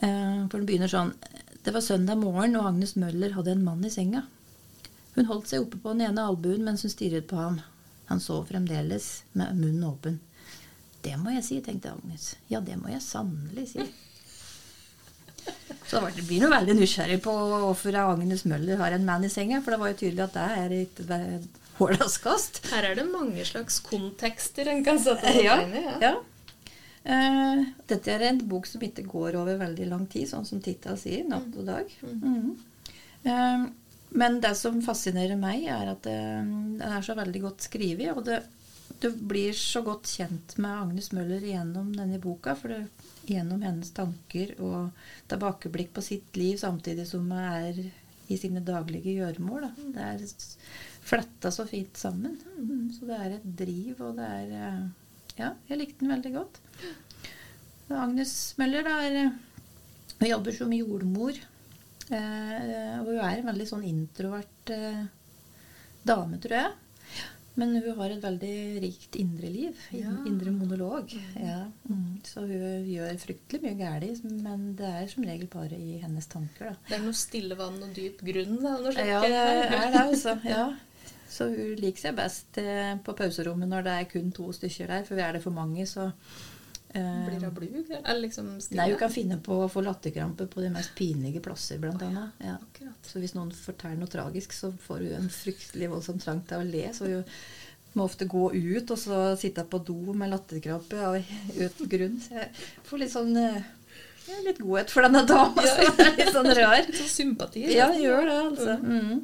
for 0.00 0.58
den 0.58 0.66
begynner 0.68 0.90
sånn 0.92 1.14
Det 1.64 1.72
var 1.72 1.84
søndag 1.84 2.20
morgen, 2.20 2.56
og 2.58 2.68
Agnes 2.68 2.94
Møller 3.00 3.32
hadde 3.34 3.54
en 3.56 3.64
mann 3.64 3.84
i 3.86 3.90
senga. 3.90 4.26
Hun 5.16 5.28
holdt 5.30 5.48
seg 5.50 5.64
oppe 5.64 5.80
på 5.80 5.94
den 5.94 6.04
ene 6.10 6.26
albuen 6.28 6.66
mens 6.66 6.84
hun 6.84 6.92
stirret 6.92 7.26
på 7.30 7.38
ham. 7.40 7.60
Han 8.10 8.20
sov 8.22 8.46
fremdeles 8.50 9.24
med 9.32 9.56
munnen 9.58 9.86
åpen. 9.88 10.20
Det 11.02 11.16
må 11.18 11.32
jeg 11.34 11.46
si, 11.46 11.60
tenkte 11.64 11.94
Agnes. 11.94 12.34
Ja, 12.52 12.60
det 12.60 12.76
må 12.78 12.92
jeg 12.92 13.02
sannelig 13.02 13.70
si. 13.72 13.86
Så 15.86 16.02
det 16.16 16.24
blir 16.26 16.46
jo 16.46 16.50
veldig 16.50 16.74
nysgjerrig 16.74 17.20
på 17.22 17.32
hvorfor 17.32 17.98
Agnes 18.02 18.44
Møller 18.50 18.80
har 18.80 18.94
en 18.94 19.06
mann 19.06 19.26
i 19.26 19.30
senga, 19.30 19.60
for 19.62 19.74
det 19.74 19.80
var 19.82 19.92
jo 19.92 20.00
tydelig 20.02 20.24
at 20.24 20.36
det 20.36 20.46
er 20.62 20.74
ikke 20.80 21.18
hårdaskast. 21.78 22.64
Her 22.72 22.90
er 22.90 22.98
det 22.98 23.06
mange 23.08 23.44
slags 23.46 23.78
kontekster 23.86 24.70
en 24.72 24.82
kan 24.86 24.98
sette 25.02 25.34
seg 25.36 25.46
inn 25.46 25.76
i. 25.78 25.84
Ja. 25.86 25.98
ja. 26.02 26.14
Eh, 27.06 27.64
dette 27.86 28.10
er 28.10 28.24
en 28.26 28.40
bok 28.50 28.66
som 28.66 28.82
ikke 28.82 29.04
går 29.06 29.36
over 29.38 29.60
veldig 29.60 29.86
lang 29.92 30.06
tid, 30.10 30.26
sånn 30.30 30.46
som 30.48 30.62
tittelen 30.62 30.98
sier, 30.98 31.22
'Natt 31.24 31.54
og 31.54 31.68
dag'. 31.68 31.92
Mm. 32.02 32.56
Eh, 33.30 33.66
men 34.10 34.40
det 34.40 34.54
som 34.56 34.82
fascinerer 34.82 35.38
meg, 35.38 35.66
er 35.70 35.92
at 35.92 36.06
eh, 36.10 36.42
den 36.42 36.82
er 36.82 37.02
så 37.06 37.14
veldig 37.14 37.42
godt 37.42 37.68
skrevet. 37.68 38.10
Og 38.16 38.24
det, 38.26 38.40
du 39.02 39.10
blir 39.12 39.52
så 39.52 39.82
godt 39.86 40.10
kjent 40.10 40.56
med 40.58 40.70
Agnes 40.70 41.12
Møller 41.12 41.46
gjennom 41.46 41.92
denne 41.94 42.18
boka. 42.22 42.56
For 42.58 42.74
det, 42.74 42.82
gjennom 43.26 43.62
hennes 43.62 43.90
tanker 43.94 44.54
og 44.62 44.90
tilbakeblikk 45.30 45.92
på 45.94 46.02
sitt 46.02 46.36
liv, 46.38 46.56
samtidig 46.58 47.06
som 47.06 47.26
hun 47.26 47.38
er 47.38 47.80
i 48.26 48.38
sine 48.38 48.62
daglige 48.66 49.14
gjøremål. 49.20 49.68
da. 49.68 49.90
Det 49.94 50.06
er 50.10 50.46
fletta 51.06 51.50
så 51.54 51.66
fint 51.66 51.98
sammen. 51.98 52.38
Så 52.94 53.06
det 53.06 53.18
er 53.18 53.36
et 53.36 53.50
driv, 53.58 54.00
og 54.00 54.16
det 54.18 54.26
er 54.26 54.88
Ja, 55.36 55.52
jeg 55.68 55.80
likte 55.82 56.02
den 56.04 56.14
veldig 56.14 56.32
godt. 56.38 56.62
Agnes 57.92 58.32
Møller 58.58 58.86
da, 58.86 58.96
er, 59.06 59.18
eh, 59.26 60.16
hun 60.20 60.30
jobber 60.30 60.56
som 60.56 60.72
jordmor. 60.72 61.36
Eh, 62.06 62.96
og 63.02 63.10
hun 63.10 63.20
er 63.20 63.40
en 63.40 63.48
veldig 63.50 63.68
sånn 63.68 63.86
introvert 63.86 64.72
eh, 64.74 65.04
dame, 66.06 66.40
tror 66.42 66.56
jeg. 66.60 66.74
Men 67.56 67.72
hun 67.80 67.96
har 67.96 68.12
et 68.12 68.20
veldig 68.24 68.56
rikt 68.84 69.16
indre 69.16 69.48
liv. 69.48 69.84
Ja. 69.96 70.12
Indre 70.28 70.52
monolog. 70.52 71.14
Ja. 71.40 71.62
Mm. 71.88 72.18
Så 72.26 72.44
hun 72.44 72.84
gjør 72.84 73.16
fryktelig 73.22 73.62
mye 73.62 73.78
galt, 73.80 74.26
men 74.44 74.66
det 74.76 74.90
er 74.90 75.06
som 75.08 75.24
regel 75.24 75.48
bare 75.52 75.78
i 75.78 75.96
hennes 76.02 76.28
tanker. 76.32 76.72
da. 76.72 76.74
Det 76.88 76.98
er 76.98 77.06
noe 77.06 77.16
stille 77.16 77.56
vann 77.56 77.78
og 77.80 77.94
dyp 77.96 78.20
grunn. 78.28 78.58
Da, 78.60 78.76
Ja, 79.00 79.22
det 79.24 79.40
er 79.40 79.88
det, 79.94 80.02
altså. 80.02 80.36
Ja. 80.44 80.66
Så 81.28 81.48
hun 81.50 81.76
liker 81.80 82.08
seg 82.08 82.18
best 82.18 82.58
eh, 82.62 82.94
på 83.02 83.14
pauserommet 83.18 83.70
når 83.70 83.86
det 83.86 83.96
er 83.96 84.10
kun 84.10 84.30
to 84.34 84.52
stykker 84.54 84.92
der, 84.92 85.06
for 85.08 85.20
er 85.20 85.36
det 85.36 85.42
for 85.44 85.54
mange, 85.54 85.86
så 85.90 86.06
eh, 86.08 87.26
Blir 87.26 87.42
hun 87.42 87.54
blug? 87.56 87.92
Eller 87.98 88.22
liksom 88.22 88.54
stille? 88.62 88.80
Nei, 88.80 88.90
hun 88.92 89.00
kan 89.00 89.12
finne 89.12 89.38
på 89.42 89.60
å 89.64 89.68
få 89.72 89.84
latterkrampe 89.86 90.48
på 90.52 90.64
de 90.64 90.72
mest 90.74 90.94
pinlige 90.98 91.42
plasser, 91.44 91.82
blant 91.82 92.02
annet. 92.06 92.42
Ja. 92.46 92.56
Så 93.06 93.22
hvis 93.22 93.36
noen 93.36 93.52
forteller 93.54 93.98
noe 94.00 94.12
tragisk, 94.12 94.54
så 94.56 94.72
får 94.86 95.06
hun 95.06 95.16
en 95.20 95.32
fryktelig 95.32 95.90
voldsom 95.92 96.22
trang 96.22 96.42
til 96.48 96.62
å 96.62 96.68
le. 96.68 96.88
Så 96.96 97.10
hun 97.10 97.24
må 97.96 98.04
ofte 98.04 98.28
gå 98.28 98.50
ut 98.52 98.90
og 98.92 98.98
så 99.00 99.20
sitte 99.40 99.64
på 99.64 99.80
do 99.84 100.12
med 100.12 100.30
latterkrampe 100.34 101.00
av 101.00 101.16
uten 101.56 101.90
grunn. 101.90 102.18
Så 102.20 102.36
jeg 102.36 102.50
får 102.86 103.02
litt 103.02 103.14
sånn 103.14 103.36
eh, 103.40 103.62
ja, 104.26 104.40
litt 104.44 104.58
godhet 104.60 104.90
for 104.92 105.06
denne 105.06 105.22
dama 105.28 105.62
som 105.64 106.02
er 106.02 106.16
litt 106.18 106.34
sånn 106.34 106.50
rar. 106.58 106.82
Så 106.98 107.06
sympati. 107.10 107.62
Ja, 107.72 107.92
gjør 107.94 108.26
det, 108.26 108.36
altså. 108.42 108.76
Mm. 108.82 109.22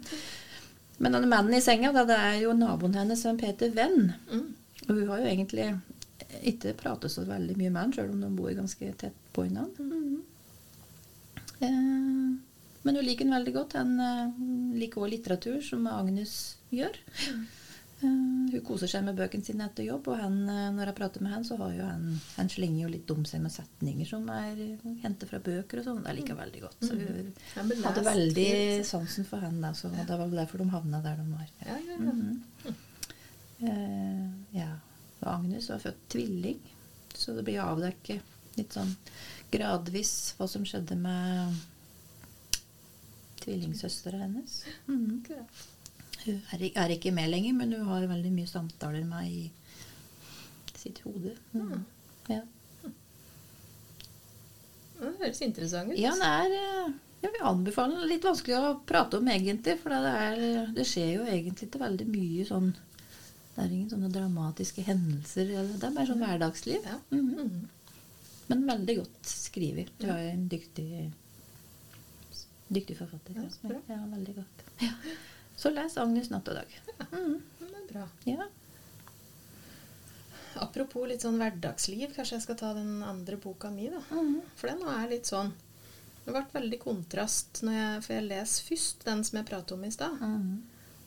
Men 0.99 1.17
denne 1.17 1.31
mannen 1.31 1.55
i 1.57 1.63
senga, 1.65 1.93
da, 1.95 2.05
det 2.09 2.19
er 2.19 2.37
jo 2.45 2.53
naboen 2.57 2.95
hennes, 2.99 3.25
en 3.27 3.41
Peter 3.41 3.73
Venn. 3.75 4.13
Mm. 4.31 4.47
Og 4.89 4.93
hun 4.93 5.09
har 5.09 5.23
jo 5.23 5.31
egentlig 5.31 5.71
ikke 6.49 6.75
pratet 6.79 7.13
så 7.13 7.25
veldig 7.27 7.57
mye 7.59 7.71
med 7.71 7.81
han, 7.81 7.95
sjøl 7.95 8.13
om 8.15 8.23
de 8.23 8.31
bor 8.37 8.53
ganske 8.57 8.93
tett 9.01 9.19
på 9.35 9.47
hverandre. 9.47 10.23
Eh, 11.63 12.31
men 12.83 12.99
hun 12.99 13.07
liker 13.07 13.29
han 13.29 13.37
veldig 13.39 13.55
godt. 13.57 13.77
Han 13.79 13.99
eh, 14.03 14.39
liker 14.81 15.03
også 15.03 15.13
litteratur, 15.15 15.59
som 15.65 15.87
Agnes 15.91 16.37
gjør. 16.75 16.99
Eh, 17.29 17.43
hun 18.03 18.63
koser 18.67 18.91
seg 18.91 19.05
med 19.07 19.17
bøkene 19.19 19.47
sine 19.47 19.67
etter 19.69 19.87
jobb, 19.87 20.11
og 20.13 20.19
han, 20.21 20.39
eh, 20.51 20.69
når 20.75 20.91
jeg 20.91 20.97
prater 20.99 21.25
med 21.25 21.35
han, 21.37 21.45
så 21.47 21.57
har 21.61 21.73
jo 21.77 21.87
han 21.87 22.07
Han 22.37 22.51
slenger 22.53 22.83
jo 22.83 22.91
litt 22.93 23.11
om 23.15 23.25
seg 23.29 23.43
med 23.45 23.55
setninger 23.55 24.09
som 24.09 24.29
er 24.35 24.61
hentet 25.05 25.29
fra 25.31 25.41
bøker 25.43 25.81
og 25.81 25.87
sånn. 25.89 26.03
Det 26.05 26.15
liker 26.19 26.39
veldig 26.39 26.63
godt. 26.65 26.79
Så 26.83 26.97
hun 26.99 27.33
mm. 27.33 27.83
hadde 27.87 28.07
veldig 28.07 28.49
fint. 28.51 28.89
sansen 28.91 29.29
for 29.29 29.45
han, 29.45 29.61
da, 29.63 29.73
så 29.79 29.91
det 29.95 30.07
var 30.11 30.35
derfor 30.35 30.63
de 30.63 30.69
havna 30.75 31.03
der 31.05 31.21
de 31.23 31.29
var. 31.31 31.51
Ja, 31.65 31.79
ja, 31.79 31.99
ja. 31.99 32.17
Mm. 32.19 32.81
Eh, 33.63 34.59
ja. 34.59 34.71
Og 35.23 35.29
Agnes 35.37 35.69
var 35.71 35.83
født 35.83 36.07
tvilling, 36.11 36.63
så 37.15 37.37
det 37.37 37.45
blir 37.47 37.63
avdekket 37.63 38.57
litt 38.59 38.75
sånn 38.75 38.91
gradvis 39.53 40.33
hva 40.37 40.49
som 40.51 40.65
skjedde 40.67 40.97
med 40.99 41.61
tvillingsøstera 43.43 44.25
hennes. 44.25 44.63
Mm. 44.89 45.21
Akkurat. 45.21 45.63
Hun 46.27 46.41
er, 46.55 46.69
er 46.85 46.95
ikke 46.95 47.13
med 47.15 47.31
lenger, 47.33 47.57
men 47.59 47.73
hun 47.77 47.89
har 47.91 48.07
veldig 48.11 48.33
mye 48.35 48.51
samtaler 48.51 49.03
med 49.03 49.11
meg 49.11 49.33
i 49.33 50.79
sitt 50.83 51.01
hode. 51.07 51.35
Mm. 51.55 51.83
Ja. 52.31 52.43
Det 55.03 55.11
høres 55.19 55.43
interessant 55.43 55.91
ut. 55.93 55.99
Ja, 55.99 56.13
det 56.19 56.29
er 56.29 56.55
eh, 56.59 56.93
Jeg 57.25 57.35
vil 57.35 57.47
anbefale 57.47 57.99
den. 57.99 58.09
Litt 58.11 58.27
vanskelig 58.27 58.59
å 58.59 58.73
prate 58.87 59.19
om 59.19 59.29
egentlig, 59.31 59.77
for 59.83 59.95
det, 59.95 60.15
er, 60.27 60.73
det 60.77 60.87
skjer 60.87 61.11
jo 61.17 61.27
egentlig 61.27 61.69
ikke 61.69 61.83
veldig 61.83 62.09
mye 62.11 62.47
sånn 62.47 62.71
Det 62.73 63.65
er 63.65 63.73
ingen 63.73 63.91
sånne 63.91 64.11
dramatiske 64.15 64.85
hendelser. 64.87 65.51
Det 65.75 65.89
er 65.89 65.97
mer 65.97 66.09
sånn 66.09 66.23
hverdagsliv. 66.23 66.87
Ja. 66.87 66.99
Mm 67.11 67.31
-hmm. 67.31 67.67
Men 68.53 68.67
veldig 68.69 68.97
godt 68.99 69.27
skrevet. 69.27 69.93
Du 69.99 70.07
er 70.11 70.31
en 70.31 70.49
dyktig, 70.49 71.13
dyktig 72.69 72.97
forfatter. 72.99 73.37
Ja, 73.39 73.49
bra. 73.69 73.79
Ja, 73.89 74.01
veldig 74.17 74.35
godt. 74.41 74.65
Ja. 74.81 74.95
Så 75.63 75.71
les 75.71 75.95
Agnes 76.01 76.31
natt 76.33 76.49
og 76.51 76.59
dag. 76.59 76.75
Mhm. 77.11 77.35
Det 77.61 77.77
er 77.79 77.87
bra. 77.93 78.09
Ja. 78.27 78.49
Apropos 80.63 81.07
litt 81.09 81.23
sånn 81.25 81.39
hverdagsliv, 81.41 82.11
kanskje 82.17 82.37
jeg 82.37 82.45
skal 82.45 82.59
ta 82.61 82.73
den 82.77 83.03
andre 83.07 83.39
boka 83.41 83.71
mi, 83.73 83.87
da. 83.93 84.03
Mm. 84.11 84.41
For 84.59 84.73
den 84.73 84.83
er 84.91 85.07
litt 85.11 85.31
sånn 85.31 85.53
Det 86.23 86.31
ble 86.31 86.43
veldig 86.53 86.79
kontrast, 86.79 87.63
jeg, 87.67 88.03
for 88.05 88.15
jeg 88.15 88.29
leser 88.29 88.67
først 88.69 89.01
den 89.09 89.25
som 89.27 89.39
jeg 89.41 89.49
pratet 89.49 89.73
om 89.75 89.87
i 89.87 89.91
stad. 89.91 90.21
Mm. 90.21 90.53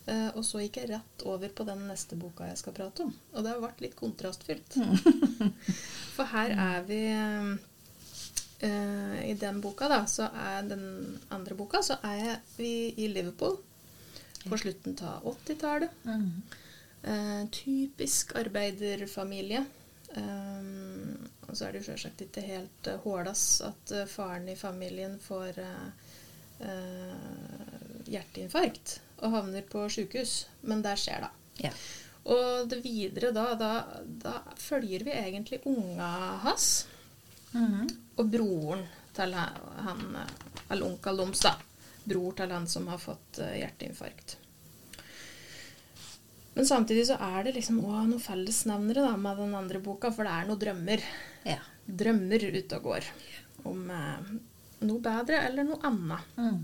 Uh, 0.09 0.29
Og 0.35 0.43
så 0.43 0.59
gikk 0.63 0.81
jeg 0.81 0.89
rett 0.91 1.23
over 1.23 1.53
på 1.55 1.63
den 1.67 1.85
neste 1.87 2.17
boka 2.19 2.49
jeg 2.49 2.59
skal 2.59 2.75
prate 2.75 3.05
om. 3.05 3.13
Og 3.31 3.45
det 3.45 3.53
har 3.53 3.63
vært 3.63 3.79
litt 3.85 3.95
kontrastfylt. 3.95 4.75
For 6.17 6.27
her 6.33 6.51
er 6.51 6.83
vi 6.89 6.99
uh, 7.15 7.55
I 9.23 9.37
den 9.39 9.61
boka, 9.63 9.87
da, 9.91 10.03
så 10.03 10.27
er 10.31 10.67
den 10.67 10.85
andre 11.31 11.55
boka, 11.55 11.79
så 11.83 11.95
er 12.03 12.41
vi 12.59 12.91
i 12.99 13.07
Liverpool 13.11 13.55
på 14.49 14.57
slutten 14.61 14.97
av 15.07 15.23
80-tallet. 15.31 15.89
Mm. 16.05 16.41
Eh, 17.03 17.41
typisk 17.53 18.35
arbeiderfamilie. 18.35 19.65
Um, 20.15 21.27
og 21.49 21.57
så 21.57 21.65
er 21.67 21.73
det 21.75 21.81
jo 21.81 21.87
selvsagt 21.89 22.21
ikke 22.23 22.41
helt 22.45 22.87
uh, 22.87 22.99
hårdas 23.03 23.41
at 23.67 23.91
eh, 23.91 24.05
faren 24.07 24.45
i 24.47 24.55
familien 24.55 25.17
får 25.19 25.57
eh, 25.59 25.89
eh, 26.63 28.05
hjerteinfarkt 28.07 28.99
og 29.19 29.33
havner 29.35 29.65
på 29.69 29.83
sykehus. 29.91 30.45
Men 30.63 30.81
det 30.85 30.95
skjer, 31.01 31.25
da. 31.27 31.31
Ja. 31.67 31.71
Og 32.31 32.69
det 32.71 32.79
videre 32.85 33.29
da, 33.35 33.45
da, 33.59 33.71
da 34.23 34.37
følger 34.57 35.03
vi 35.05 35.13
egentlig 35.19 35.61
unga 35.69 36.11
hans 36.45 36.87
Mhm. 37.55 37.85
og 38.19 38.25
broren 38.33 38.81
til 39.15 39.31
han, 39.31 39.59
han 39.85 40.15
eh, 40.19 40.31
eller 40.71 40.89
onkel 40.89 41.21
deres, 41.21 41.39
da. 41.45 41.53
Bror 42.05 42.35
til 42.37 42.53
han 42.53 42.67
som 42.69 42.87
har 42.91 43.01
fått 43.01 43.39
eh, 43.43 43.59
hjerteinfarkt. 43.61 44.37
Men 46.55 46.67
samtidig 46.69 47.07
så 47.09 47.17
er 47.19 47.43
det 47.43 47.57
liksom 47.57 47.81
òg 47.83 48.05
noen 48.07 48.21
fellesnevnere 48.23 49.03
da, 49.03 49.15
med 49.19 49.41
den 49.41 49.55
andre 49.57 49.81
boka, 49.83 50.11
for 50.15 50.27
det 50.27 50.35
er 50.35 50.47
noen 50.47 50.61
drømmer. 50.61 51.03
Ja. 51.43 51.59
Drømmer 51.85 52.45
ute 52.55 52.79
og 52.79 52.87
går 52.87 53.09
om 53.67 53.89
eh, 53.91 54.31
noe 54.87 55.03
bedre 55.03 55.41
eller 55.49 55.67
noe 55.67 55.81
annet. 55.89 56.31
Mm. 56.39 56.63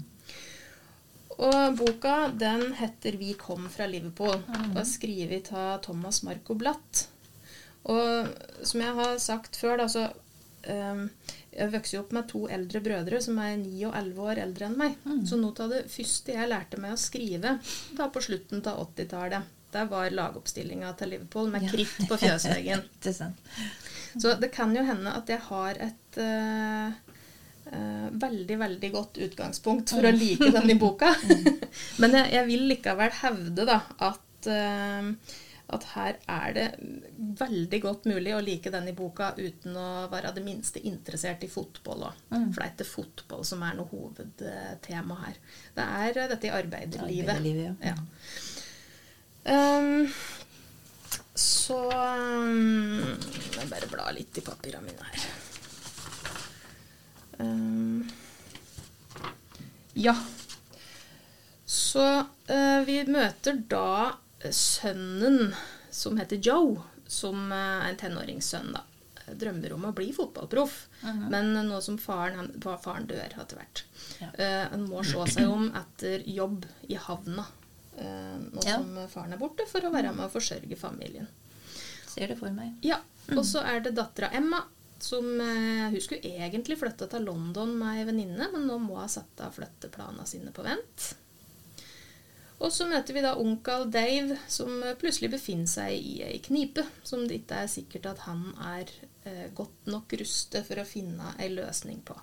Og 1.42 1.78
boka 1.80 2.16
den 2.38 2.74
heter 2.78 3.18
'Vi 3.18 3.34
kom 3.40 3.68
fra 3.70 3.88
Liverpool' 3.90 4.44
og 4.46 4.78
er 4.78 4.86
skrevet 4.86 5.52
av 5.54 5.82
Thomas 5.82 6.22
Marco 6.24 6.54
Blatt. 6.54 7.08
Og 7.90 8.28
som 8.64 8.84
jeg 8.84 8.94
har 8.94 9.18
sagt 9.18 9.58
før, 9.58 9.78
da, 9.82 9.88
så 9.90 10.12
um, 10.68 11.06
Jeg 11.52 11.72
vokste 11.74 11.96
jo 11.98 12.02
opp 12.04 12.12
med 12.16 12.28
to 12.32 12.44
eldre 12.52 12.82
brødre 12.84 13.22
som 13.24 13.40
er 13.44 13.56
ni 13.60 13.86
og 13.88 13.96
elleve 13.98 14.28
år 14.34 14.42
eldre 14.46 14.68
enn 14.70 14.78
meg. 14.80 14.98
Så 15.28 15.40
noe 15.40 15.56
av 15.64 15.70
det 15.74 15.82
første 15.92 16.36
jeg 16.36 16.50
lærte 16.52 16.80
meg 16.82 16.94
å 16.96 17.00
skrive 17.00 17.58
da 17.98 18.08
på 18.14 18.22
slutten 18.24 18.62
av 18.70 18.80
80-tallet, 18.88 19.50
det 19.72 19.86
var 19.88 20.10
lagoppstillinga 20.12 20.90
til 21.00 21.14
Liverpool 21.16 21.48
med 21.52 21.64
Ja. 21.64 21.70
kritt 21.72 22.08
på 22.10 22.18
fjøsveggen. 22.24 22.82
Så 24.20 24.34
det 24.40 24.50
kan 24.52 24.74
jo 24.76 24.84
hende 24.84 25.14
at 25.16 25.30
jeg 25.32 25.40
har 25.48 25.78
et 25.80 26.18
uh, 26.20 26.92
uh, 27.72 28.08
veldig, 28.12 28.58
veldig 28.60 28.90
godt 28.92 29.22
utgangspunkt 29.28 29.94
for 29.96 30.04
å 30.04 30.12
like 30.12 30.52
den 30.52 30.74
i 30.74 30.76
boka. 30.80 31.14
Men 32.04 32.18
jeg, 32.20 32.34
jeg 32.36 32.48
vil 32.50 32.68
likevel 32.74 33.14
hevde 33.22 33.66
da 33.70 33.78
at, 34.12 34.50
eh, 34.52 35.08
at 35.76 35.86
her 35.94 36.18
er 36.30 36.56
det 36.56 36.66
veldig 37.40 37.80
godt 37.84 38.08
mulig 38.12 38.34
å 38.36 38.42
like 38.44 38.72
den 38.74 38.90
i 38.92 38.96
boka 38.96 39.32
uten 39.38 39.78
å 39.78 39.88
være 40.12 40.34
det 40.36 40.44
minste 40.46 40.82
interessert 40.88 41.44
i 41.46 41.52
fotball 41.52 42.08
òg. 42.10 42.24
For 42.32 42.58
det 42.58 42.66
er 42.66 42.74
ikke 42.74 42.90
fotball 42.90 43.46
som 43.48 43.64
er 43.68 43.78
noe 43.80 43.92
hovedtema 43.92 45.20
her. 45.24 45.40
Det 45.78 45.88
er 46.04 46.22
eh, 46.24 46.30
dette 46.34 46.50
i 46.50 46.54
arbeiderlivet. 46.56 47.32
Arbeiderlivet, 47.32 47.86
ja. 47.86 47.96
ja. 47.96 47.98
Um, 49.42 50.12
så 51.34 51.80
um, 51.90 53.18
Jeg 53.56 53.70
bare 53.72 53.88
blar 53.90 54.12
litt 54.14 54.38
i 54.38 54.44
papirene 54.46 54.86
mine 54.86 55.08
her. 55.08 55.24
Um, 57.42 58.04
ja. 59.98 60.16
Så 61.66 62.04
uh, 62.04 62.82
vi 62.86 63.00
møter 63.08 63.64
da 63.72 64.21
sønnen 64.50 65.54
som 65.94 66.18
heter 66.18 66.40
Joe, 66.42 66.80
som 67.08 67.52
eh, 67.52 67.86
er 67.86 67.92
en 67.92 68.00
tenåringssønn, 68.02 68.72
da. 68.74 68.82
Drømmer 69.32 69.72
om 69.78 69.86
å 69.88 69.92
bli 69.96 70.10
fotballproff, 70.12 70.74
men 71.32 71.54
nå 71.68 71.78
som 71.82 71.96
faren, 72.02 72.36
han, 72.42 72.80
faren 72.84 73.06
dør 73.08 73.36
etter 73.40 73.60
hvert. 73.62 73.84
Ja. 74.20 74.28
uh, 74.34 74.66
han 74.74 74.82
må 74.90 75.04
se 75.08 75.24
seg 75.38 75.48
om 75.48 75.70
etter 75.78 76.26
jobb 76.28 76.66
i 76.90 76.98
havna 77.00 77.46
uh, 77.46 78.36
nå 78.42 78.66
Ja. 78.66 78.82
som 78.82 78.98
faren 79.14 79.32
er 79.38 79.40
borte, 79.40 79.64
for 79.72 79.88
å 79.88 79.94
være 79.94 80.12
med 80.18 80.26
og 80.26 80.34
forsørge 80.34 80.76
familien. 80.76 81.30
Ser 82.12 82.28
det 82.34 82.40
for 82.42 82.52
meg. 82.52 82.74
Ja, 82.84 82.98
Og 83.32 83.46
så 83.48 83.62
er 83.64 83.80
det 83.86 83.94
dattera 83.96 84.34
Emma, 84.36 84.60
som 85.00 85.26
eh, 85.40 85.88
Hun 85.94 86.02
skulle 86.04 86.28
egentlig 86.28 86.76
flytte 86.82 87.08
til 87.10 87.24
London 87.26 87.72
med 87.80 88.02
ei 88.02 88.08
venninne, 88.10 88.50
men 88.52 88.68
nå 88.68 88.76
må 88.84 89.00
hun 89.00 89.10
sette 89.10 89.48
flytteplanene 89.56 90.28
sine 90.28 90.52
på 90.52 90.66
vent. 90.66 91.14
Og 92.62 92.70
så 92.74 92.86
møter 92.90 93.16
vi 93.16 93.24
da 93.26 93.34
onkel 93.42 93.88
Dave, 93.92 94.38
som 94.52 94.84
plutselig 95.02 95.32
befinner 95.34 95.70
seg 95.70 95.96
i 95.98 96.20
ei 96.26 96.38
knipe, 96.46 96.84
som 97.04 97.24
det 97.28 97.42
ikke 97.42 97.64
er 97.64 97.72
sikkert 97.72 98.06
at 98.12 98.22
han 98.28 98.44
er 98.62 98.92
eh, 99.26 99.48
godt 99.58 99.90
nok 99.90 100.14
rustet 100.22 100.68
for 100.68 100.82
å 100.82 100.86
finne 100.86 101.34
ei 101.42 101.50
løsning 101.54 102.04
på. 102.06 102.16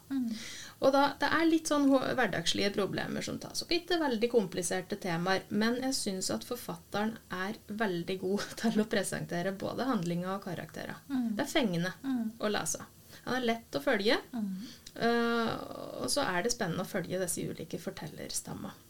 Og 0.78 0.94
da, 0.94 1.02
Det 1.18 1.30
er 1.40 1.48
litt 1.50 1.70
sånn 1.70 1.88
hverdagslige 1.90 2.70
problemer 2.76 3.24
som 3.26 3.40
tas 3.42 3.64
opp. 3.64 3.74
Ikke 3.74 3.98
veldig 3.98 4.30
kompliserte 4.30 5.00
temaer, 5.02 5.42
men 5.50 5.80
jeg 5.88 5.98
syns 5.98 6.30
at 6.34 6.46
forfatteren 6.46 7.16
er 7.34 7.58
veldig 7.66 8.20
god 8.22 8.46
til 8.62 8.78
å 8.78 8.88
presentere 8.90 9.56
både 9.58 9.90
handlinger 9.90 10.36
og 10.36 10.46
karakterer. 10.46 11.02
Det 11.34 11.44
er 11.48 11.50
fengende 11.50 11.94
å 12.38 12.52
lese. 12.52 12.86
Han 13.24 13.40
er 13.40 13.48
lett 13.50 13.76
å 13.76 13.80
følge, 13.82 14.16
uh, 14.32 15.54
og 16.00 16.06
så 16.12 16.22
er 16.24 16.44
det 16.44 16.52
spennende 16.54 16.84
å 16.84 16.88
følge 16.88 17.18
disse 17.20 17.44
ulike 17.44 17.80
fortellerstammene. 17.82 18.87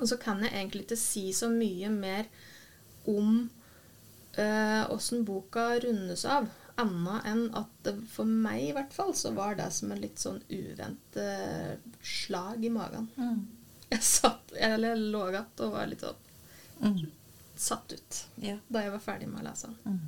Og 0.00 0.08
så 0.08 0.16
kan 0.20 0.42
jeg 0.44 0.52
egentlig 0.52 0.82
ikke 0.86 0.98
si 1.00 1.28
så 1.32 1.48
mye 1.52 1.88
mer 1.90 2.26
om 3.08 3.48
åssen 4.92 5.22
boka 5.24 5.78
rundes 5.80 6.24
av. 6.28 6.48
Annet 6.76 7.24
enn 7.24 7.46
at 7.56 7.86
for 8.12 8.28
meg 8.28 8.66
i 8.66 8.72
hvert 8.76 8.92
fall 8.92 9.14
så 9.16 9.30
var 9.32 9.54
det 9.56 9.70
som 9.72 9.92
en 9.94 10.00
litt 10.02 10.20
sånn 10.20 10.42
uventet 10.52 11.80
slag 12.04 12.64
i 12.64 12.68
magen. 12.74 13.06
Mm. 13.16 13.46
Jeg 13.94 14.02
satt, 14.04 14.52
eller 14.58 14.92
jeg 14.92 15.06
lå 15.14 15.22
igjen 15.30 15.46
og 15.64 15.72
var 15.78 15.86
litt 15.88 16.04
sånn 16.04 16.22
Mm. 16.82 17.06
satt 17.56 17.92
ut 17.96 18.18
Ja. 18.44 18.58
da 18.68 18.80
jeg 18.84 18.90
var 18.92 19.00
ferdig 19.00 19.28
med 19.30 19.40
å 19.40 19.44
lese 19.48 19.70
den. 19.70 19.78
Mm. 19.94 20.00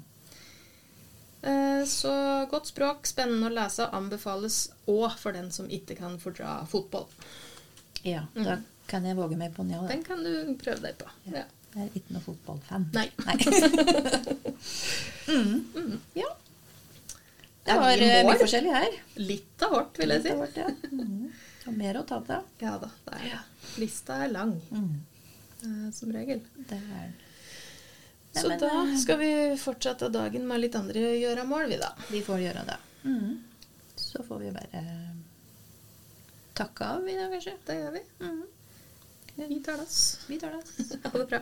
Eh, 1.49 1.85
Så 1.87 2.11
godt 2.51 2.67
språk, 2.67 3.07
spennende 3.07 3.49
å 3.49 3.55
lese, 3.55 3.89
anbefales 3.91 4.71
òg 4.87 5.17
for 5.17 5.33
den 5.33 5.51
som 5.51 5.67
ikke 5.71 5.97
kan 5.97 6.19
fordra 6.19 6.67
fotball. 6.69 7.07
ja. 8.05 8.27
Da 8.35 8.59
kan 8.89 9.05
jeg 9.07 9.17
våge 9.19 9.37
meg 9.37 9.53
på 9.57 9.63
den, 9.65 9.73
ja. 9.77 9.81
da. 9.85 9.89
Den 9.93 10.05
kan 10.07 10.19
du 10.25 10.55
prøve 10.61 10.81
deg 10.87 10.95
på. 11.01 11.07
Ja. 11.33 11.43
Jeg 11.75 11.83
er 11.85 11.91
ikke 12.01 12.13
noen 12.17 12.25
fotballfan. 12.25 12.83
Nei. 12.97 13.09
mm. 15.29 15.99
Ja. 16.17 16.31
Det 17.65 17.75
var 17.77 17.97
vi 18.01 18.05
i 18.07 18.09
eh, 18.21 18.25
mye 18.25 18.39
forskjellig 18.41 18.73
her. 18.73 18.93
Litt 19.21 19.63
av 19.67 19.71
hårt, 19.77 19.99
vil 20.01 20.11
jeg 20.15 20.23
si. 20.25 20.29
Litt 20.33 20.33
av 20.33 20.39
hårt, 20.41 20.57
ja. 20.57 20.69
Mm. 20.89 21.29
Og 21.69 21.75
mer 21.77 21.95
å 22.01 22.03
ta 22.09 22.17
av. 22.23 22.45
Ja 22.65 22.79
da, 22.81 22.89
det 23.05 23.15
er. 23.29 23.43
Lista 23.79 24.13
er 24.25 24.29
lang, 24.33 24.55
Mm. 24.73 24.95
eh, 25.63 25.91
som 25.93 26.13
regel. 26.15 26.41
Det 26.57 26.79
er 26.81 27.13
Ja, 28.33 28.41
Så 28.43 28.49
men, 28.49 28.59
da 28.61 28.67
eh, 28.87 28.97
skal 29.01 29.19
vi 29.19 29.57
fortsette 29.61 30.09
dagen 30.13 30.47
med 30.49 30.61
litt 30.61 30.75
andre 30.77 31.01
gjøremål, 31.17 31.69
vi 31.69 31.77
da. 31.81 31.93
Vi 32.11 32.23
får 32.25 32.39
gjøre 32.47 32.65
det. 32.69 32.77
Mm. 33.05 33.39
Så 33.97 34.23
får 34.25 34.39
vi 34.47 34.51
bare 34.57 34.83
takke 36.55 36.85
av 36.85 37.09
i 37.09 37.15
dag, 37.17 37.31
kanskje. 37.33 37.53
Det 37.67 37.75
gjør 37.83 37.93
vi. 37.97 38.03
Mm. 38.21 38.43
Vi 39.47 39.61
tar 39.63 39.83
oss. 39.83 40.21
Vi 40.27 40.41
tar 40.41 40.51
det. 40.51 41.09
Ha 41.13 41.19
det 41.19 41.27
bra. 41.27 41.41